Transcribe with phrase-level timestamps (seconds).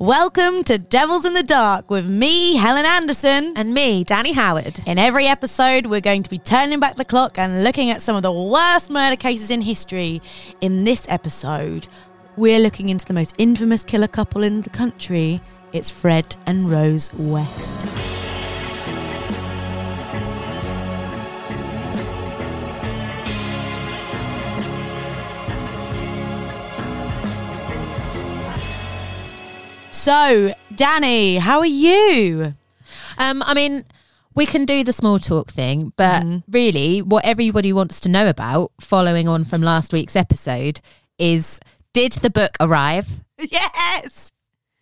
[0.00, 3.52] Welcome to Devils in the Dark with me, Helen Anderson.
[3.54, 4.80] And me, Danni Howard.
[4.86, 8.16] In every episode, we're going to be turning back the clock and looking at some
[8.16, 10.22] of the worst murder cases in history.
[10.62, 11.86] In this episode,
[12.38, 15.38] we're looking into the most infamous killer couple in the country.
[15.74, 17.84] It's Fred and Rose West.
[29.92, 32.54] So, Danni, how are you?
[33.18, 33.84] Um, I mean,
[34.34, 38.70] we can do the small talk thing, but really, what everybody wants to know about,
[38.80, 40.80] following on from last week's episode,
[41.18, 41.58] is
[41.92, 43.22] did the book arrive?
[43.50, 44.30] Yes.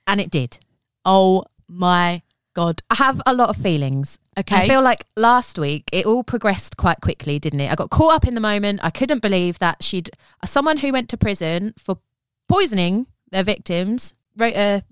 [0.09, 0.59] And it did.
[1.05, 2.23] Oh my
[2.55, 2.83] God.
[2.91, 4.19] I have a lot of feelings.
[4.37, 4.57] Okay.
[4.57, 7.71] I feel like last week it all progressed quite quickly, didn't it?
[7.71, 8.81] I got caught up in the moment.
[8.83, 10.11] I couldn't believe that she'd
[10.45, 11.99] someone who went to prison for
[12.49, 14.83] poisoning their victims wrote a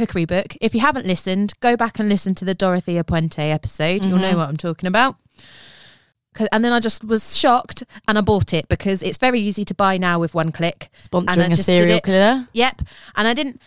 [0.00, 0.56] cookery book.
[0.60, 4.04] If you haven't listened, go back and listen to the Dorothea Puente episode.
[4.04, 5.16] You'll know what I'm talking about.
[6.52, 9.74] And then I just was shocked and I bought it because it's very easy to
[9.74, 10.88] buy now with one click.
[11.12, 12.48] And I Sponsoring a just did serial killer.
[12.52, 12.82] Yep.
[13.16, 13.60] And I didn't,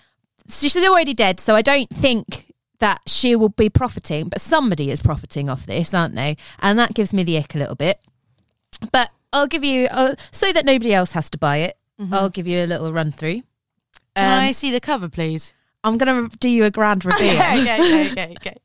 [0.50, 1.40] she's already dead.
[1.40, 5.94] So I don't think that she will be profiting, but somebody is profiting off this,
[5.94, 6.38] aren't they?
[6.60, 8.00] And that gives me the ick a little bit.
[8.92, 11.78] But I'll give you, uh, so that nobody else has to buy it,
[12.12, 13.42] I'll give you a little run through.
[14.16, 15.54] Can Um, I see the cover, please?
[15.84, 17.32] I'm going to do you a grand reveal.
[17.32, 18.58] okay, okay, okay, okay.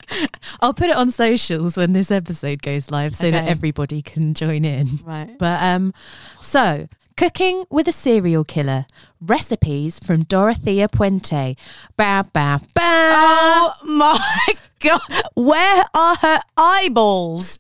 [0.61, 4.65] I'll put it on socials when this episode goes live so that everybody can join
[4.65, 4.87] in.
[5.05, 5.37] Right.
[5.39, 5.93] But um,
[6.41, 8.87] so cooking with a serial killer
[9.21, 11.57] recipes from Dorothea Puente.
[11.97, 12.81] Ba ba ba.
[12.81, 15.01] Oh my God.
[15.35, 17.59] Where are her eyeballs?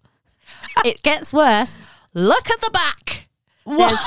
[0.84, 1.76] It gets worse.
[2.14, 3.28] Look at the back.
[3.64, 3.88] What?
[3.88, 4.00] There's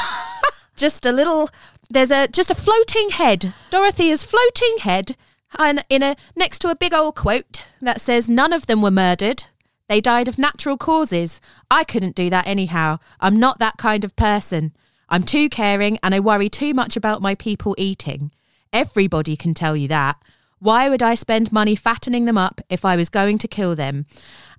[0.77, 1.49] just a little.
[1.89, 3.53] There's a just a floating head.
[3.69, 5.17] Dorothea's floating head,
[5.57, 8.91] and in a next to a big old quote that says, "None of them were
[8.91, 9.43] murdered.
[9.87, 11.41] They died of natural causes.
[11.69, 12.99] I couldn't do that anyhow.
[13.19, 14.73] I'm not that kind of person.
[15.09, 18.31] I'm too caring, and I worry too much about my people eating.
[18.71, 20.21] Everybody can tell you that.
[20.59, 24.05] Why would I spend money fattening them up if I was going to kill them?"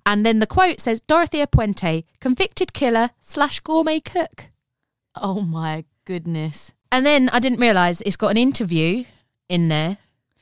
[0.05, 4.49] And then the quote says, "Dorothea Puente, convicted killer slash gourmet cook."
[5.15, 6.73] Oh my goodness.
[6.91, 9.05] And then I didn't realise it's got an interview
[9.49, 9.97] in there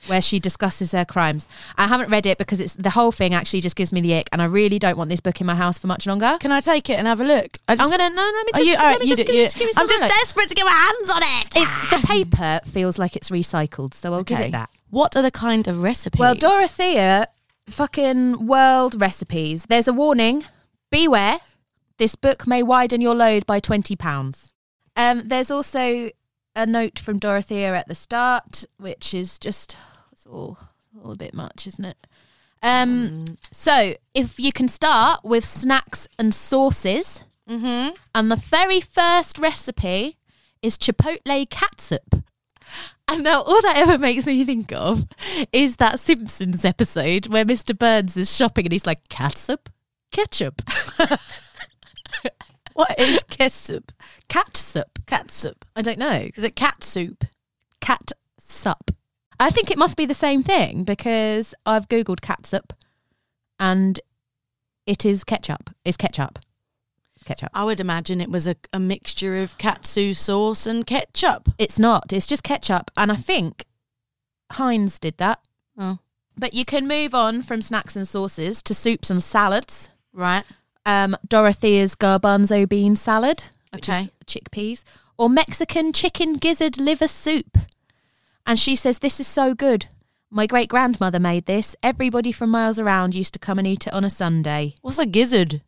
[0.07, 1.47] where she discusses her crimes.
[1.77, 4.29] I haven't read it because it's the whole thing actually just gives me the ick,
[4.31, 6.37] and I really don't want this book in my house for much longer.
[6.39, 7.57] Can I take it and have a look?
[7.67, 9.43] I I'm gonna no, let me just, you, let right, me just, do- give, you-
[9.45, 11.47] just give me some I'm just desperate to get my hands on it.
[11.55, 14.47] It's the paper feels like it's recycled, so I'll give Okay.
[14.47, 14.69] it that.
[14.89, 16.19] What are the kind of recipes?
[16.19, 17.27] Well, Dorothea,
[17.69, 19.65] fucking world recipes.
[19.69, 20.43] There's a warning:
[20.89, 21.39] beware.
[21.97, 24.51] This book may widen your load by twenty pounds.
[24.95, 26.09] Um, there's also
[26.55, 29.77] a note from Dorothea at the start, which is just
[30.21, 30.55] it's all,
[31.03, 31.97] all a bit much, isn't it?
[32.61, 37.95] Um, so if you can start with snacks and sauces, Mm-hmm.
[38.15, 40.17] and the very first recipe
[40.61, 42.23] is chipotle catsup.
[43.07, 45.05] And now all that ever makes me think of
[45.51, 47.77] is that Simpsons episode where Mr.
[47.77, 49.69] Burns is shopping and he's like, catsup?
[50.11, 50.61] Ketchup.
[52.73, 53.91] What is ketchup?
[54.29, 54.99] Catsup.
[55.05, 55.65] Catsup.
[55.75, 56.27] I don't know.
[56.35, 57.25] Is it cat soup?
[57.81, 58.91] Catsup.
[59.41, 62.73] I think it must be the same thing because I've Googled catsup
[63.59, 63.99] and
[64.85, 65.69] it is ketchup.
[65.83, 66.39] It's ketchup.
[67.15, 67.49] It's ketchup.
[67.53, 71.49] I would imagine it was a, a mixture of katsu sauce and ketchup.
[71.57, 72.11] It's not.
[72.13, 72.91] It's just ketchup.
[72.97, 73.65] And I think
[74.53, 75.39] Heinz did that.
[75.77, 75.99] Oh,
[76.37, 79.89] But you can move on from snacks and sauces to soups and salads.
[80.13, 80.43] right.
[80.83, 83.43] Um, Dorothea's garbanzo bean salad,
[83.75, 84.09] Okay.
[84.25, 84.83] chickpeas,
[85.15, 87.55] or Mexican chicken gizzard liver soup.
[88.45, 89.87] And she says, This is so good.
[90.29, 91.75] My great grandmother made this.
[91.83, 94.75] Everybody from miles around used to come and eat it on a Sunday.
[94.81, 95.61] What's a gizzard?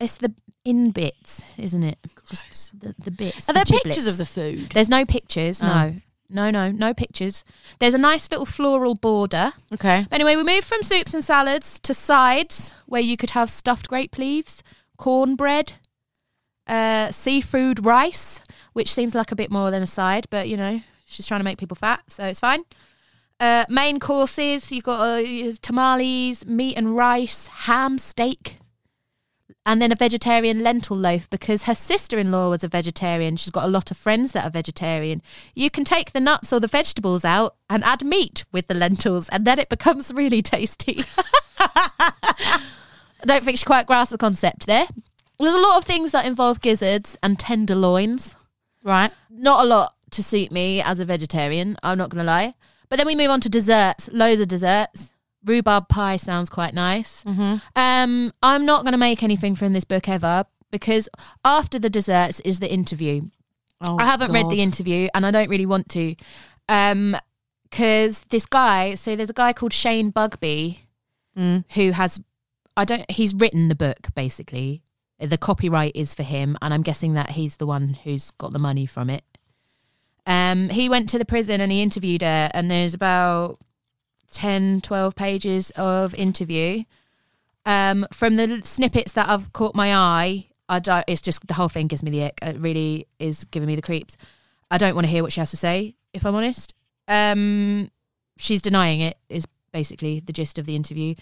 [0.00, 1.98] It's the in bits, isn't it?
[2.28, 3.48] Just the, the bits.
[3.48, 4.70] Are the there pictures of the food?
[4.70, 5.62] There's no pictures.
[5.62, 5.66] Oh.
[5.66, 5.94] No.
[6.32, 7.44] No, no, no pictures.
[7.80, 9.52] There's a nice little floral border.
[9.74, 10.06] Okay.
[10.12, 14.16] Anyway, we moved from soups and salads to sides where you could have stuffed grape
[14.16, 14.62] leaves,
[14.96, 15.72] cornbread,
[16.68, 18.42] uh, seafood rice,
[18.74, 21.44] which seems like a bit more than a side, but you know, she's trying to
[21.44, 22.64] make people fat, so it's fine.
[23.38, 28.56] Uh, main courses, you've got uh, tamales, meat and rice, ham, steak,
[29.64, 33.36] and then a vegetarian lentil loaf because her sister in law was a vegetarian.
[33.36, 35.22] She's got a lot of friends that are vegetarian.
[35.54, 39.28] You can take the nuts or the vegetables out and add meat with the lentils,
[39.30, 41.02] and then it becomes really tasty.
[41.58, 42.60] I
[43.24, 44.86] don't think she quite grasped the concept there.
[45.38, 48.36] There's a lot of things that involve gizzards and tenderloins.
[48.82, 49.12] Right.
[49.30, 52.54] Not a lot to suit me as a vegetarian, I'm not going to lie.
[52.88, 54.08] But then we move on to desserts.
[54.12, 55.12] Loads of desserts.
[55.44, 57.22] Rhubarb pie sounds quite nice.
[57.24, 57.56] Mm-hmm.
[57.76, 61.08] Um, I'm not going to make anything from this book ever because
[61.44, 63.22] after the desserts is the interview.
[63.82, 66.14] Oh, I haven't read the interview and I don't really want to.
[66.68, 67.16] Um,
[67.64, 70.78] because this guy, so there's a guy called Shane Bugbee
[71.38, 71.64] Mm.
[71.74, 72.20] who has,
[72.76, 74.82] I don't, he's written the book basically.
[75.20, 78.58] The copyright is for him, and I'm guessing that he's the one who's got the
[78.58, 79.22] money from it.
[80.30, 83.58] Um, he went to the prison and he interviewed her, and there's about
[84.30, 86.84] 10, 12 pages of interview.
[87.66, 91.68] Um, from the snippets that I've caught my eye, I don't, it's just the whole
[91.68, 92.38] thing gives me the ick.
[92.42, 94.16] It really is giving me the creeps.
[94.70, 96.74] I don't want to hear what she has to say, if I'm honest.
[97.08, 97.90] Um,
[98.38, 101.16] she's denying it, is basically the gist of the interview,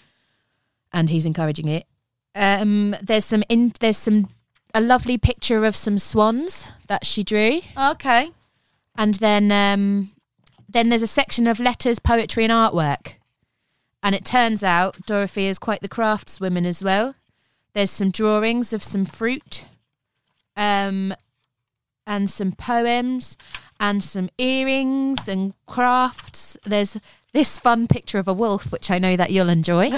[0.93, 1.87] and he's encouraging it.
[2.35, 4.29] Um, there's some in, there's some
[4.75, 8.29] a lovely picture of some swans that she drew, Okay.
[8.97, 10.11] And then um,
[10.67, 13.15] then there's a section of letters, poetry, and artwork.
[14.01, 17.15] And it turns out Dorothy is quite the craftswoman as well.
[17.73, 19.65] There's some drawings of some fruit,
[20.55, 21.13] um,
[22.07, 23.37] and some poems,
[23.79, 26.57] and some earrings and crafts.
[26.65, 26.97] There's
[27.33, 29.91] this fun picture of a wolf, which I know that you'll enjoy.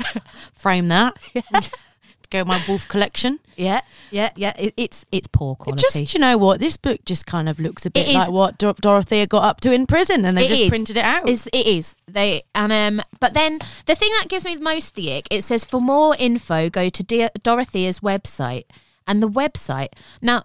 [0.54, 1.16] Frame that.
[2.30, 3.38] Go my wolf collection.
[3.56, 3.80] yeah,
[4.10, 4.52] yeah, yeah.
[4.58, 5.80] It, it's it's poor It quality.
[6.00, 6.60] just, you know what?
[6.60, 9.44] This book just kind of looks a bit It is- like what Dor- Dorothea got
[9.44, 10.68] up to in prison, and they It just is.
[10.68, 11.28] printed it out.
[11.28, 14.94] Is it is they and um but then the thing that gives me the most
[14.94, 18.64] the ick it says for more info go to Dear Dorothea's website
[19.06, 19.88] and the website
[20.22, 20.42] now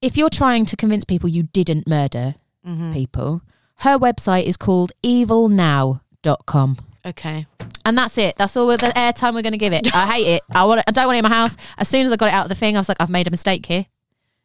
[0.00, 2.34] if you're trying to convince people you didn't murder
[2.66, 2.92] Mm-hmm.
[2.92, 3.42] people
[3.78, 7.46] her website is called evilnow.com okay.
[7.84, 10.42] and that's it that's all the airtime we're going to give it I hate it
[10.52, 12.26] I want it, I don't want it in my house as soon as I got
[12.26, 13.86] it out of the thing I was like I've made a mistake here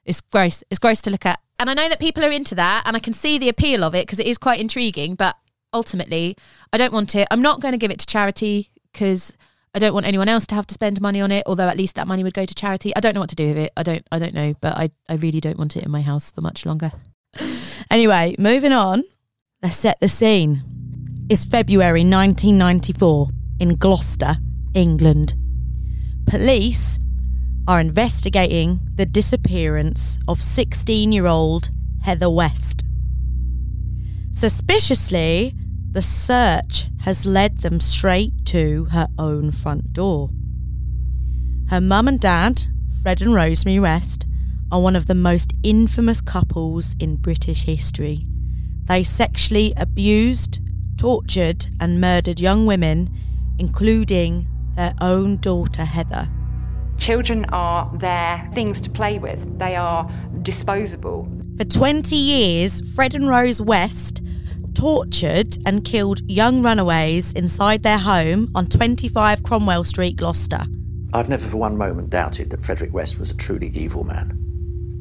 [0.07, 0.63] it's gross.
[0.71, 1.39] It's gross to look at.
[1.59, 3.93] And I know that people are into that and I can see the appeal of
[3.93, 5.35] it because it is quite intriguing, but
[5.73, 6.35] ultimately,
[6.71, 7.27] I don't want it.
[7.29, 9.35] I'm not going to give it to charity because
[9.75, 11.95] I don't want anyone else to have to spend money on it, although at least
[11.95, 12.95] that money would go to charity.
[12.95, 13.73] I don't know what to do with it.
[13.75, 16.31] I don't I don't know, but I I really don't want it in my house
[16.31, 16.91] for much longer.
[17.91, 19.03] Anyway, moving on.
[19.61, 20.76] Let's set the scene.
[21.29, 23.27] It's February 1994
[23.59, 24.37] in Gloucester,
[24.73, 25.35] England.
[26.25, 26.99] Police
[27.67, 31.69] are investigating the disappearance of 16 year old
[32.01, 32.85] Heather West.
[34.31, 35.53] Suspiciously,
[35.91, 40.29] the search has led them straight to her own front door.
[41.69, 42.67] Her mum and dad,
[43.01, 44.25] Fred and Rosemary West,
[44.71, 48.25] are one of the most infamous couples in British history.
[48.85, 50.61] They sexually abused,
[50.97, 53.09] tortured, and murdered young women,
[53.59, 56.29] including their own daughter Heather.
[56.97, 60.09] Children are their things to play with, they are
[60.41, 61.27] disposable.
[61.57, 64.21] For 20 years, Fred and Rose West
[64.73, 70.65] tortured and killed young runaways inside their home on 25 Cromwell Street, Gloucester.
[71.13, 74.37] I've never for one moment doubted that Frederick West was a truly evil man.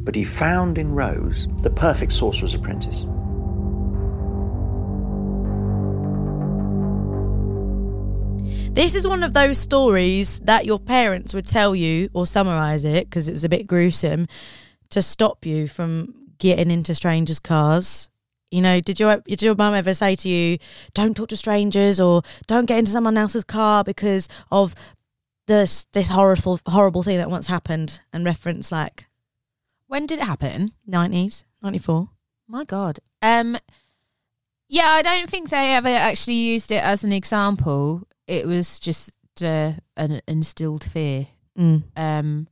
[0.02, 3.06] But he found in Rose the perfect sorcerer's apprentice.
[8.76, 13.08] This is one of those stories that your parents would tell you or summarize it
[13.08, 14.28] because it was a bit gruesome
[14.90, 18.10] to stop you from getting into strangers' cars.
[18.50, 20.58] You know, did your did your mum ever say to you,
[20.92, 24.74] "Don't talk to strangers" or "Don't get into someone else's car because of
[25.46, 29.06] this this horrible horrible thing that once happened?" And reference like
[29.86, 30.72] When did it happen?
[30.86, 32.10] nineties, ninety four.
[32.46, 33.00] My God.
[33.22, 33.56] Um,
[34.68, 38.06] yeah, I don't think they ever actually used it as an example.
[38.26, 41.28] It was just uh, an instilled fear.
[41.58, 41.84] Mm.
[41.96, 42.48] Um,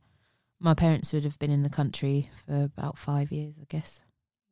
[0.59, 4.01] my parents would have been in the country for about five years, I guess.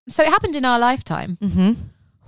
[0.09, 1.37] So it happened in our lifetime.
[1.41, 1.73] Mm-hmm.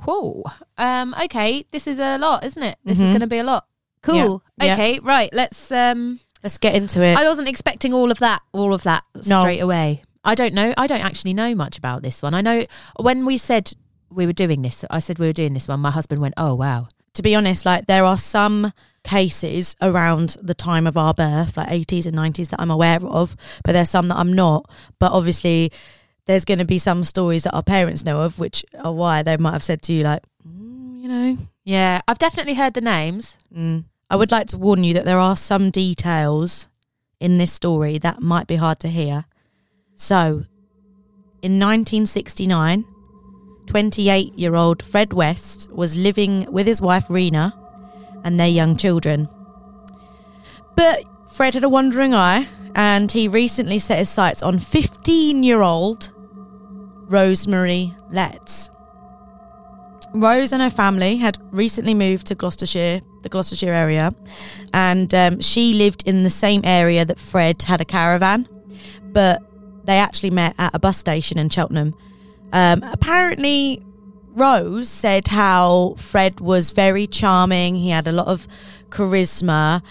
[0.06, 0.44] Whoa.
[0.78, 2.78] Um, okay, this is a lot, isn't it?
[2.86, 3.12] This is Mhm.
[3.12, 3.66] going to be a lot.
[4.02, 4.44] Cool.
[4.62, 4.74] Yeah.
[4.74, 5.30] Okay, right.
[5.34, 5.72] Let's.
[5.72, 7.18] Um, Let's get into it.
[7.18, 9.40] I wasn't expecting all of that, all of that No.
[9.40, 10.04] straight away.
[10.24, 10.74] I don't know.
[10.78, 12.34] I don't actually know much about this one.
[12.36, 12.66] I know
[13.00, 13.74] when we said
[14.12, 15.80] we were doing this, I said we were doing this one.
[15.80, 18.72] My husband went, "Oh wow." To be honest, like there are some
[19.04, 23.36] cases around the time of our birth, like 80s and 90s, that I'm aware of,
[23.64, 24.70] but there's some that I'm not.
[25.00, 25.72] But obviously,
[26.26, 29.38] there's going to be some stories that our parents know of, which are why they
[29.38, 31.38] might have said to you, like, mm, you know.
[31.64, 33.38] Yeah, I've definitely heard the names.
[33.56, 33.86] Mm.
[34.10, 36.68] I would like to warn you that there are some details
[37.20, 39.26] in this story that might be hard to hear.
[39.96, 40.46] So,
[41.42, 42.86] in 1969,
[43.68, 47.54] 28 year old Fred West was living with his wife Rena
[48.24, 49.30] and their young children.
[50.76, 55.62] But Fred had a wandering eye and he recently set his sights on 15 year
[55.62, 56.12] old
[57.08, 58.70] Rosemary Letts.
[60.14, 64.12] Rose and her family had recently moved to Gloucestershire, the Gloucestershire area,
[64.74, 68.48] and um, she lived in the same area that Fred had a caravan,
[69.02, 69.44] but
[69.84, 71.94] they actually met at a bus station in Cheltenham.
[72.54, 73.84] Um, apparently,
[74.36, 78.48] Rose said how Fred was very charming, he had a lot of
[78.90, 79.82] charisma,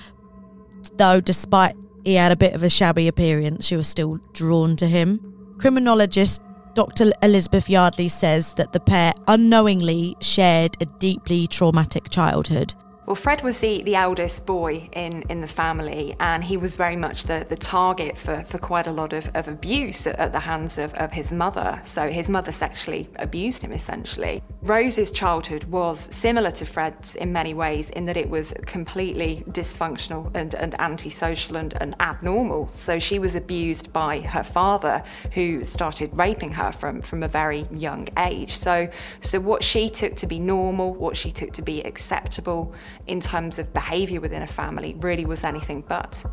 [0.96, 4.86] though, despite he had a bit of a shabby appearance, she was still drawn to
[4.86, 5.56] him.
[5.58, 6.42] Criminologist
[6.74, 7.12] Dr.
[7.22, 12.74] Elizabeth Yardley says that the pair unknowingly shared a deeply traumatic childhood.
[13.06, 16.96] Well, Fred was the, the eldest boy in, in the family, and he was very
[16.96, 20.78] much the, the target for, for quite a lot of, of abuse at, the hands
[20.78, 21.78] of, of his mother.
[21.84, 24.42] So his mother sexually abused him, essentially.
[24.62, 30.30] Rose's childhood was similar to Fred's in many ways, in that it was completely dysfunctional
[30.34, 32.68] and, and antisocial and, and abnormal.
[32.68, 37.66] So she was abused by her father, who started raping her from, from a very
[37.70, 38.56] young age.
[38.56, 38.88] So,
[39.20, 42.72] so what she took to be normal, what she took to be acceptable,
[43.06, 46.24] in terms of behaviour within a family really was anything but.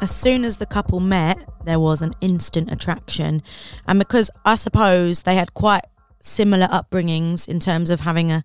[0.00, 3.42] As soon as the couple met, there was an instant attraction.
[3.86, 5.84] And because I suppose they had quite
[6.20, 8.44] similar upbringings in terms of having a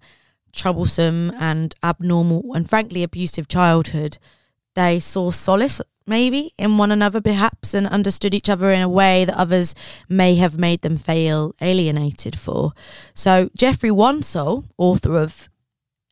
[0.52, 4.18] troublesome and abnormal and frankly abusive childhood,
[4.76, 9.26] they saw solace maybe in one another perhaps and understood each other in a way
[9.26, 9.76] that others
[10.08, 12.72] may have made them feel alienated for.
[13.14, 15.50] So Geoffrey Wansell, author of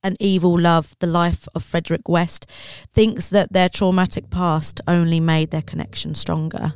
[0.06, 2.46] an evil love, the life of Frederick West,
[2.94, 6.76] thinks that their traumatic past only made their connection stronger.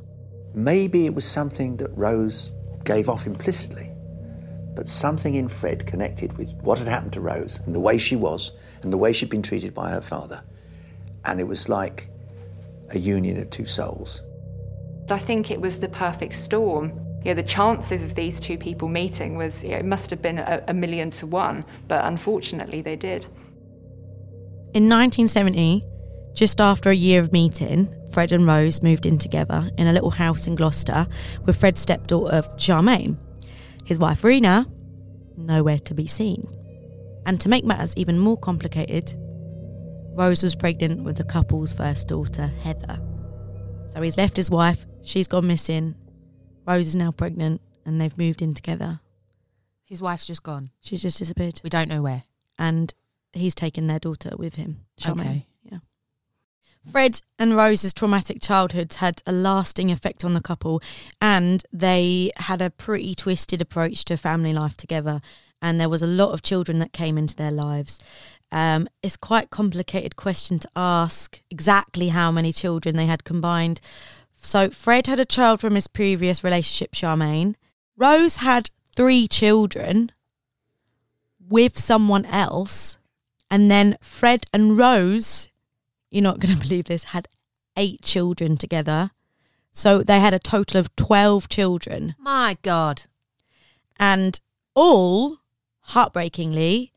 [0.56, 2.52] Maybe it was something that Rose
[2.84, 3.92] gave off implicitly,
[4.76, 8.16] but something in Fred connected with what had happened to Rose and the way she
[8.16, 10.44] was and the way she'd been treated by her father.
[11.24, 12.10] And it was like
[12.90, 14.24] a union of two souls.
[15.08, 18.88] I think it was the perfect storm you know, the chances of these two people
[18.88, 22.82] meeting was, you know, it must have been a, a million to one, but unfortunately
[22.82, 23.26] they did.
[24.74, 25.84] In 1970,
[26.34, 30.12] just after a year of meeting, Fred and Rose moved in together in a little
[30.12, 31.08] house in Gloucester
[31.46, 33.18] with Fred's stepdaughter Charmaine.
[33.84, 34.66] His wife Rena,
[35.36, 36.48] nowhere to be seen.
[37.26, 39.14] And to make matters even more complicated,
[40.14, 43.00] Rose was pregnant with the couple's first daughter, Heather.
[43.88, 45.96] So he's left his wife, she's gone missing,
[46.70, 49.00] Rose is now pregnant and they've moved in together.
[49.84, 50.70] His wife's just gone.
[50.82, 51.60] She's just disappeared.
[51.64, 52.24] We don't know where.
[52.60, 52.94] And
[53.34, 54.82] he's taken their daughter with him.
[55.02, 55.20] Charmaine.
[55.22, 55.48] Okay.
[55.64, 55.80] Yeah.
[56.92, 60.82] Fred and Rose's traumatic childhoods had a lasting effect on the couple,
[61.20, 65.22] and they had a pretty twisted approach to family life together.
[65.62, 68.00] And there was a lot of children that came into their lives.
[68.52, 73.82] Um, it's quite a complicated question to ask exactly how many children they had combined,
[74.41, 77.55] so Fred had a child from his previous relationship, Charmaine.
[77.98, 80.12] Rose had three children
[81.39, 82.98] with someone else.
[83.51, 85.50] And then Fred and Rose,
[86.10, 87.27] you're not going to believe this, had
[87.75, 89.12] eight children together.
[89.72, 92.15] So they had a total of 12 children.
[92.17, 93.03] My God.
[94.00, 94.39] And
[94.74, 95.39] all,
[95.81, 96.93] heartbreakingly,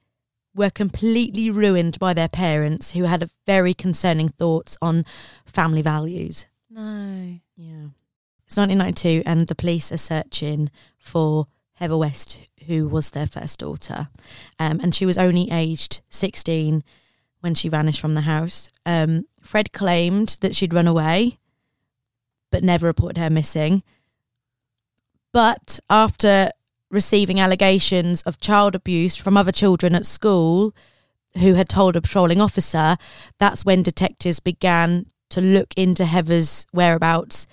[0.54, 5.04] were completely ruined by their parents who had very concerning thoughts on
[5.44, 6.46] family values.
[6.74, 7.38] No.
[7.56, 7.88] Yeah.
[8.46, 14.08] It's 1992, and the police are searching for Heather West, who was their first daughter.
[14.58, 16.82] Um, and she was only aged 16
[17.40, 18.70] when she vanished from the house.
[18.86, 21.38] Um, Fred claimed that she'd run away,
[22.50, 23.82] but never reported her missing.
[25.32, 26.50] But after
[26.90, 30.74] receiving allegations of child abuse from other children at school
[31.38, 32.96] who had told a patrolling officer,
[33.38, 37.46] that's when detectives began to look into Heather's whereabouts.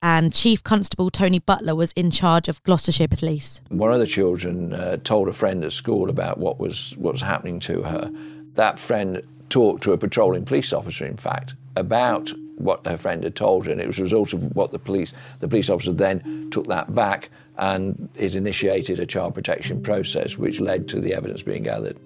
[0.00, 3.62] And Chief Constable Tony Butler was in charge of Gloucestershire Police.
[3.70, 7.22] One of the children uh, told a friend at school about what was what was
[7.22, 8.12] happening to her.
[8.52, 13.34] That friend talked to a patrolling police officer, in fact, about what her friend had
[13.34, 16.50] told her, and it was a result of what the police the police officer then
[16.50, 21.42] took that back, and it initiated a child protection process, which led to the evidence
[21.42, 21.96] being gathered.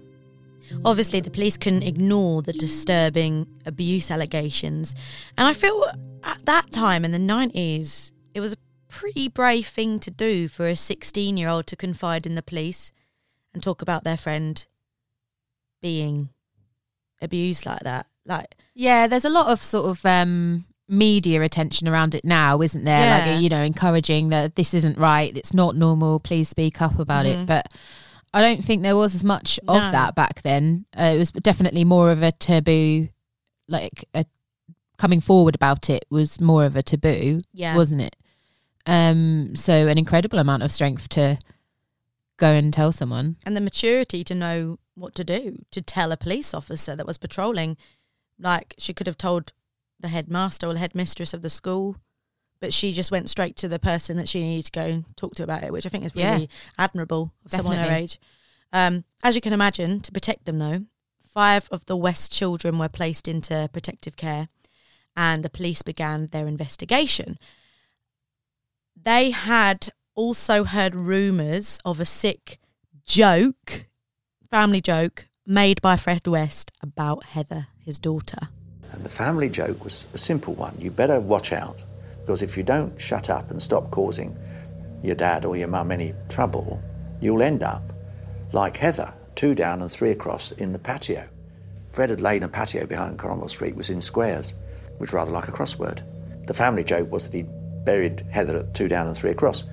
[0.85, 4.95] Obviously, the police couldn't ignore the disturbing abuse allegations.
[5.37, 5.91] And I feel
[6.23, 8.57] at that time in the 90s, it was a
[8.89, 12.93] pretty brave thing to do for a 16 year old to confide in the police
[13.55, 14.67] and talk about their friend
[15.81, 16.31] being
[17.21, 18.07] abused like that.
[18.27, 22.85] Like, yeah, there's a lot of sort of um, media attention around it now, isn't
[22.85, 22.99] there?
[23.27, 23.33] Yeah.
[23.35, 27.27] Like, you know, encouraging that this isn't right, it's not normal, please speak up about
[27.27, 27.43] Mhm.
[27.43, 27.47] it.
[27.47, 27.73] But
[28.33, 30.87] I don't think there was as much of that back then.
[30.99, 33.09] Uh, it was definitely more of a taboo,
[33.69, 34.25] like a,
[34.97, 37.75] coming forward about it was more of a taboo, yeah.
[37.75, 38.17] wasn't it?
[38.87, 41.39] Um, so an incredible amount of strength to
[42.37, 43.37] go and tell someone.
[43.45, 47.19] and the maturity to know what to do to tell a police officer that was
[47.19, 47.77] patrolling
[48.39, 49.53] like she could have told
[50.01, 51.97] the headmaster or the headmistress of the school
[52.61, 55.35] but she just went straight to the person that she needed to go and talk
[55.35, 56.33] to about it which i think is Yeah.
[56.33, 58.19] really admirable of someone her age
[58.73, 60.85] um, as you can imagine to protect them though
[61.33, 64.49] five of the west children were placed into protective care
[65.17, 67.39] and the police began their investigation
[69.01, 72.59] they had also heard rumours of a sick
[73.07, 73.87] joke,
[74.51, 78.49] family joke, made by Fred West about Heather, his daughter.
[78.93, 80.75] And the family joke was a simple one.
[80.81, 81.79] You better watch out,
[82.29, 84.37] because if you don't shut up and stop causing
[85.03, 86.79] your dad or your mum any trouble,
[87.23, 87.83] you'll end up
[88.53, 91.27] like Heather, two down and three across in the patio.
[91.91, 94.53] Fred had laid a patio behind Cromwell Street, was in squares,
[94.99, 96.03] which rather like a crossword.
[96.47, 97.49] The family joke was that he'd
[97.87, 99.65] buried Heather at two down and three across.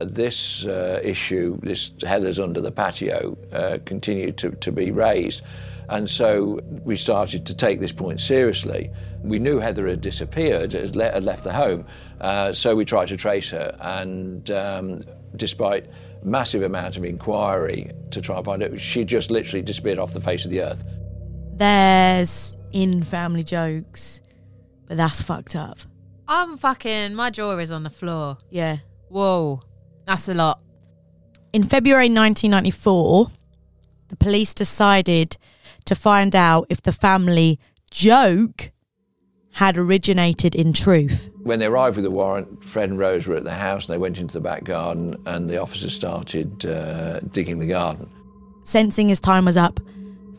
[0.00, 5.42] This uh, issue, this Heather's under the patio, uh, continued to, to be raised.
[5.88, 8.90] And so we started to take this point seriously.
[9.22, 11.86] We knew Heather had disappeared, had, le- had left the home,
[12.20, 13.76] uh, so we tried to trace her.
[13.80, 15.00] And um,
[15.36, 15.86] despite
[16.22, 20.20] massive amount of inquiry to try and find out, she just literally disappeared off the
[20.20, 20.84] face of the earth.
[21.54, 24.22] There's in family jokes,
[24.86, 25.78] but that's fucked up.
[26.28, 27.14] I'm fucking.
[27.14, 28.38] My jaw is on the floor.
[28.50, 28.78] Yeah.
[29.08, 29.62] Whoa,
[30.06, 30.60] that's a lot.
[31.52, 33.30] In February 1994,
[34.08, 35.36] the police decided
[35.86, 37.58] to find out if the family
[37.90, 38.70] joke
[39.52, 41.30] had originated in truth.
[41.42, 43.98] When they arrived with the warrant, Fred and Rose were at the house and they
[43.98, 48.10] went into the back garden and the officers started uh, digging the garden.
[48.62, 49.80] Sensing his time was up,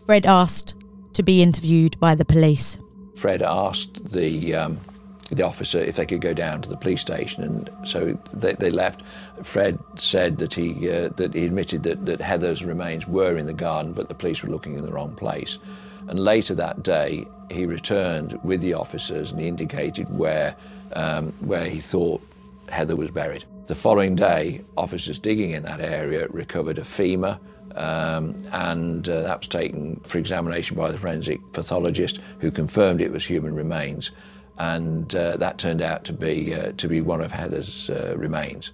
[0.06, 0.76] Fred asked
[1.14, 2.78] to be interviewed by the police.
[3.16, 4.80] Fred asked the um,
[5.30, 8.70] the officer if they could go down to the police station, and so they, they
[8.70, 9.02] left.
[9.44, 13.54] Fred said that he uh, that he admitted that, that Heather's remains were in the
[13.54, 15.60] garden, but the police were looking in the wrong place.
[16.08, 20.56] And later that day, he returned with the officers and he indicated where
[20.94, 22.22] um, where he thought
[22.70, 23.46] Heather was buried.
[23.68, 27.38] The following day, officers digging in that area recovered a femur,
[27.76, 33.12] um, and uh, that was taken for examination by the forensic pathologist, who confirmed it
[33.12, 34.12] was human remains,
[34.58, 38.74] and uh, that turned out to be uh, to be one of Heather's uh, remains.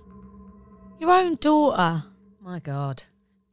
[0.99, 2.05] Your own daughter.
[2.41, 3.03] My God.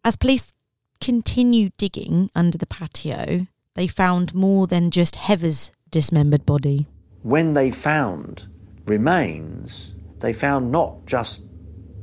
[0.05, 0.53] As police
[1.01, 6.87] continued digging under the patio, they found more than just Heather's dismembered body.
[7.23, 8.49] When they found
[8.87, 11.45] remains, they found not just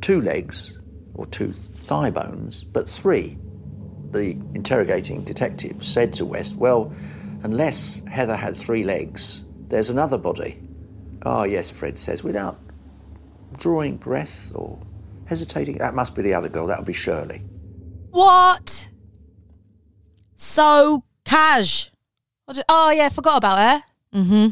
[0.01, 0.79] two legs
[1.13, 3.37] or two thigh bones, but three.
[4.11, 6.93] The interrogating detective said to West, Well,
[7.43, 10.60] unless Heather had three legs, there's another body.
[11.23, 12.60] Ah, yes, Fred says, without
[13.58, 14.80] drawing breath or
[15.25, 15.77] hesitating.
[15.80, 17.43] That must be the other girl, that'll be Shirley.
[18.12, 18.89] What?
[20.36, 21.91] So cash.
[22.45, 23.84] What did- oh yeah, forgot about her.
[24.19, 24.47] Mm-hmm.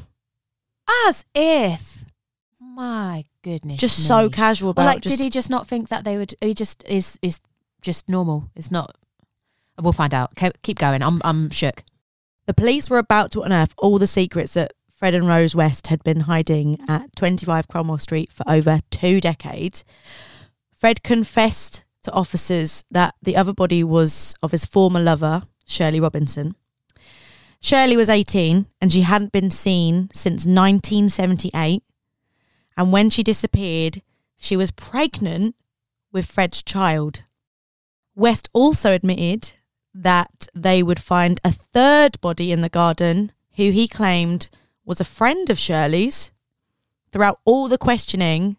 [1.08, 2.06] As if.
[2.60, 3.78] My goodness.
[3.78, 6.36] Just so casual Or about like, just did he just not think that they would?
[6.42, 7.40] He just is is
[7.82, 8.50] just normal.
[8.56, 8.96] It's not.
[9.82, 10.34] We'll find out.
[10.62, 11.02] Keep going.
[11.02, 11.84] I'm I'm shook.
[12.48, 16.02] The police were about to unearth all the secrets that Fred and Rose West had
[16.04, 19.84] been hiding at 25 Cromwell Street for over two decades.
[20.74, 26.56] Fred confessed to officers that the other body was of his former lover, Shirley Robinson.
[27.60, 31.84] Shirley was 18 and she hadn't been seen since 1978.
[32.78, 34.02] And when she disappeared,
[34.38, 35.56] she was pregnant
[36.12, 37.24] with Fred's child.
[38.16, 39.54] West also admitted
[39.94, 44.48] that they would find a third body in the garden who he claimed
[44.86, 46.32] was a friend of Shirley's.
[47.12, 48.58] Throughout all the questioning,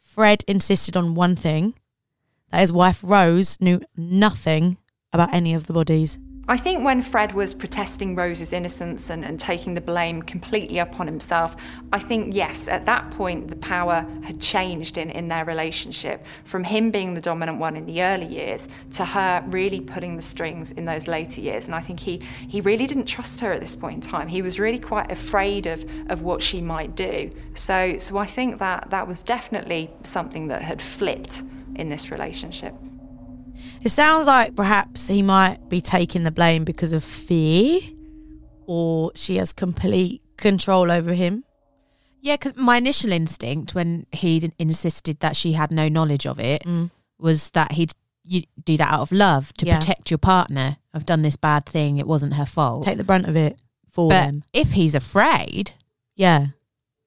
[0.00, 1.74] Fred insisted on one thing
[2.50, 4.78] that his wife Rose knew nothing
[5.12, 6.18] about any of the bodies.
[6.48, 11.08] I think when Fred was protesting Rose's innocence and, and taking the blame completely upon
[11.08, 11.56] himself,
[11.92, 16.62] I think, yes, at that point, the power had changed in, in their relationship from
[16.62, 20.70] him being the dominant one in the early years to her really putting the strings
[20.70, 21.66] in those later years.
[21.66, 24.28] And I think he, he really didn't trust her at this point in time.
[24.28, 27.32] He was really quite afraid of, of what she might do.
[27.54, 31.42] So, so I think that that was definitely something that had flipped
[31.74, 32.72] in this relationship.
[33.82, 37.80] It sounds like perhaps he might be taking the blame because of fear,
[38.66, 41.44] or she has complete control over him.
[42.20, 46.62] Yeah, because my initial instinct when he insisted that she had no knowledge of it
[46.64, 46.90] Mm.
[47.18, 47.92] was that he'd
[48.28, 49.78] you do that out of love to Yeah.
[49.78, 50.78] protect your partner.
[50.92, 51.98] I've done this bad thing.
[51.98, 52.82] It wasn't her fault.
[52.82, 53.56] Take the brunt of it
[53.92, 54.42] for but them.
[54.52, 55.70] if he's afraid,
[56.16, 56.48] Yeah.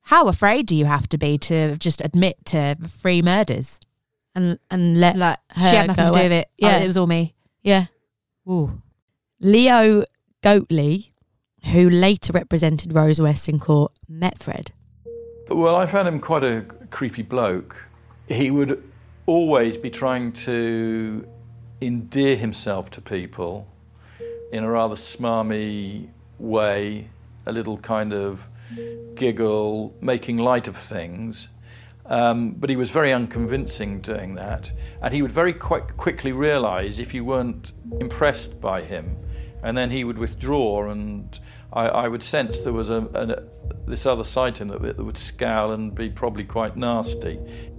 [0.03, 3.81] how afraid do you have to be to just admit to three murders?
[4.39, 6.39] And and let Like her she had nothing go to do with away.
[6.39, 6.47] it.
[6.63, 6.77] Oh, Yeah.
[6.79, 7.35] it was all me.
[7.63, 7.85] yeah.
[8.49, 8.81] Ooh.
[9.39, 10.03] Leo
[10.43, 11.11] Goatley,
[11.71, 14.71] who later represented Rose West in court, met Fred.
[15.49, 17.87] Well, I found him quite a creepy bloke.
[18.27, 18.83] He would
[19.25, 21.27] always be trying to
[21.81, 23.67] endear himself to people
[24.51, 27.09] in a rather smarmy way,
[27.45, 28.47] a little kind of
[29.15, 31.49] giggle, making light of things.
[32.09, 34.73] Um, but he was very unconvincing doing that.
[35.01, 39.17] And he would very quick, quickly realize if you weren't impressed by him.
[39.61, 41.39] And then he would withdraw, and
[41.71, 43.43] I, I would sense there was a, a,
[43.87, 47.35] this other side to him that, that would scowl and be probably quite nasty.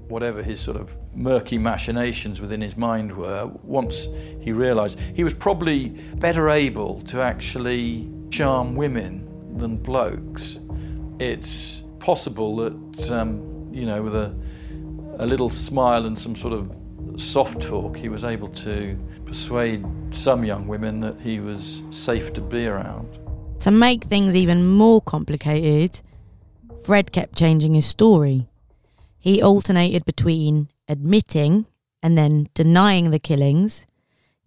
[0.06, 4.08] Whatever his sort of murky machinations within his mind were, once
[4.40, 9.26] he realised he was probably better able to actually charm women
[9.58, 10.58] than blokes.
[11.18, 14.34] It's possible that, um, you know, with a,
[15.18, 16.74] a little smile and some sort of
[17.16, 22.40] soft talk, he was able to persuade some young women that he was safe to
[22.40, 23.18] be around.
[23.60, 26.00] To make things even more complicated,
[26.82, 28.48] Fred kept changing his story.
[29.18, 31.66] He alternated between admitting
[32.02, 33.86] and then denying the killings,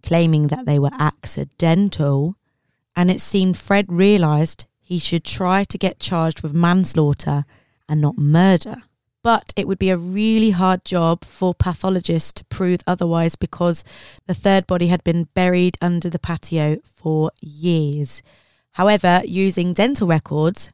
[0.02, 2.36] claiming that they were accidental,
[2.96, 7.44] and it seemed Fred realised he should try to get charged with manslaughter
[7.88, 8.82] and not murder.
[9.24, 13.82] But it would be a really hard job for pathologists to prove otherwise because
[14.26, 18.22] the third body had been buried under the patio for years.
[18.72, 20.68] However, using dental records,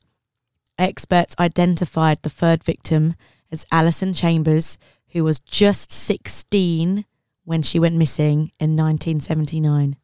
[0.76, 3.14] experts identified the third victim
[3.52, 4.78] as Alison Chambers,
[5.10, 7.04] who was just 16
[7.44, 9.94] when she went missing in 1979,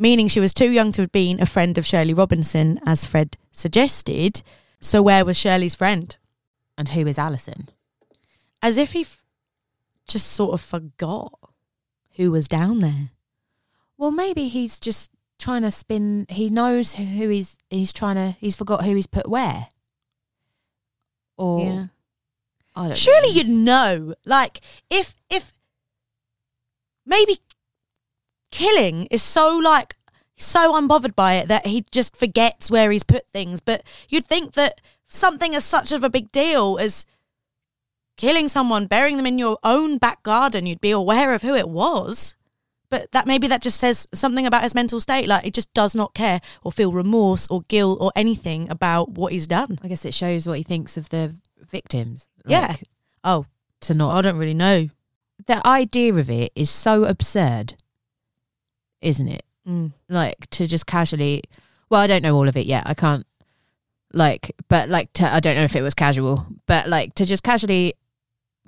[0.00, 3.36] meaning she was too young to have been a friend of Shirley Robinson, as Fred
[3.52, 4.42] suggested.
[4.80, 6.16] So, where was Shirley's friend?
[6.76, 7.68] And who is Alison?
[8.64, 9.22] As if he f-
[10.08, 11.38] just sort of forgot
[12.16, 13.10] who was down there.
[13.98, 16.24] Well, maybe he's just trying to spin.
[16.30, 17.58] He knows who he's.
[17.68, 18.38] He's trying to.
[18.40, 19.68] He's forgot who he's put where.
[21.36, 21.90] Or
[22.74, 22.96] I don't.
[22.96, 23.34] Surely know.
[23.34, 24.14] you'd know.
[24.24, 25.52] Like if if
[27.04, 27.38] maybe
[28.50, 29.96] killing is so like
[30.36, 33.60] so unbothered by it that he just forgets where he's put things.
[33.60, 37.04] But you'd think that something as such of a big deal as
[38.16, 41.68] killing someone, burying them in your own back garden, you'd be aware of who it
[41.68, 42.34] was.
[42.90, 45.26] But that maybe that just says something about his mental state.
[45.26, 49.32] Like he just does not care or feel remorse or guilt or anything about what
[49.32, 49.78] he's done.
[49.82, 51.34] I guess it shows what he thinks of the
[51.70, 52.28] victims.
[52.46, 52.76] Yeah.
[53.24, 53.46] Oh,
[53.80, 54.88] To not I don't really know.
[55.46, 57.74] the idea of it is so absurd,
[59.00, 59.44] isn't it?
[59.68, 59.92] Mm.
[60.08, 61.42] Like to just casually.
[61.90, 62.84] Well, I don't know all of it yet.
[62.86, 63.26] I can't.
[64.12, 67.42] Like, but like to, I don't know if it was casual, but like to just
[67.42, 67.94] casually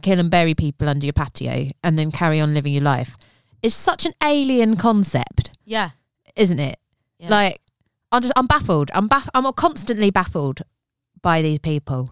[0.03, 3.17] kill and bury people under your patio and then carry on living your life
[3.63, 5.91] is such an alien concept, Yeah.
[6.37, 6.79] isn't it?
[7.19, 7.31] Yeah.
[7.31, 7.61] Like,
[8.13, 8.91] I'm just I'm baffled.
[8.95, 10.63] I'm baff- I'm constantly baffled
[11.23, 12.11] by these people.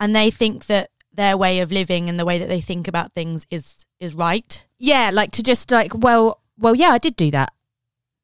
[0.00, 3.12] and they think that their way of living and the way that they think about
[3.14, 4.66] things is is right.
[4.78, 7.52] Yeah, like to just like, well, well, yeah, I did do that.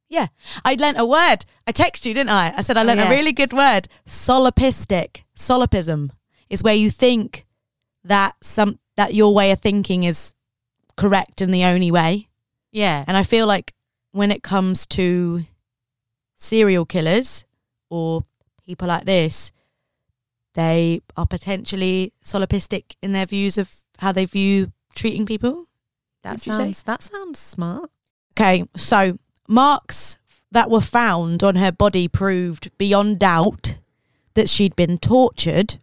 [0.08, 0.26] Yeah,
[0.64, 1.46] I learnt a word.
[1.68, 2.52] I texted you, didn't I?
[2.56, 3.06] I said I Oh, learnt yeah.
[3.06, 3.86] a really good word.
[4.06, 5.22] Solipsistic.
[5.34, 6.10] Solipsism
[6.48, 7.46] is where you think
[8.04, 10.34] that some that your way of thinking is
[10.98, 12.28] correct and the only way.
[12.70, 13.72] Yeah, And I feel like
[14.12, 15.44] when it comes to
[16.36, 17.46] serial killers
[17.88, 18.24] or
[18.66, 19.52] people like this,
[20.52, 25.64] they are potentially solipsistic in their views of how they view treating people.
[26.22, 27.90] that sounds that sounds smart.
[28.34, 29.16] Okay, so
[29.48, 30.18] marks
[30.52, 33.78] that were found on her body proved beyond doubt
[34.34, 35.78] that she'd been tortured.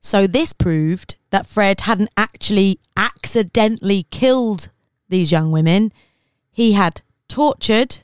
[0.00, 4.70] So this proved that Fred hadn't actually accidentally killed
[5.08, 5.92] these young women.
[6.50, 8.00] He had tortured,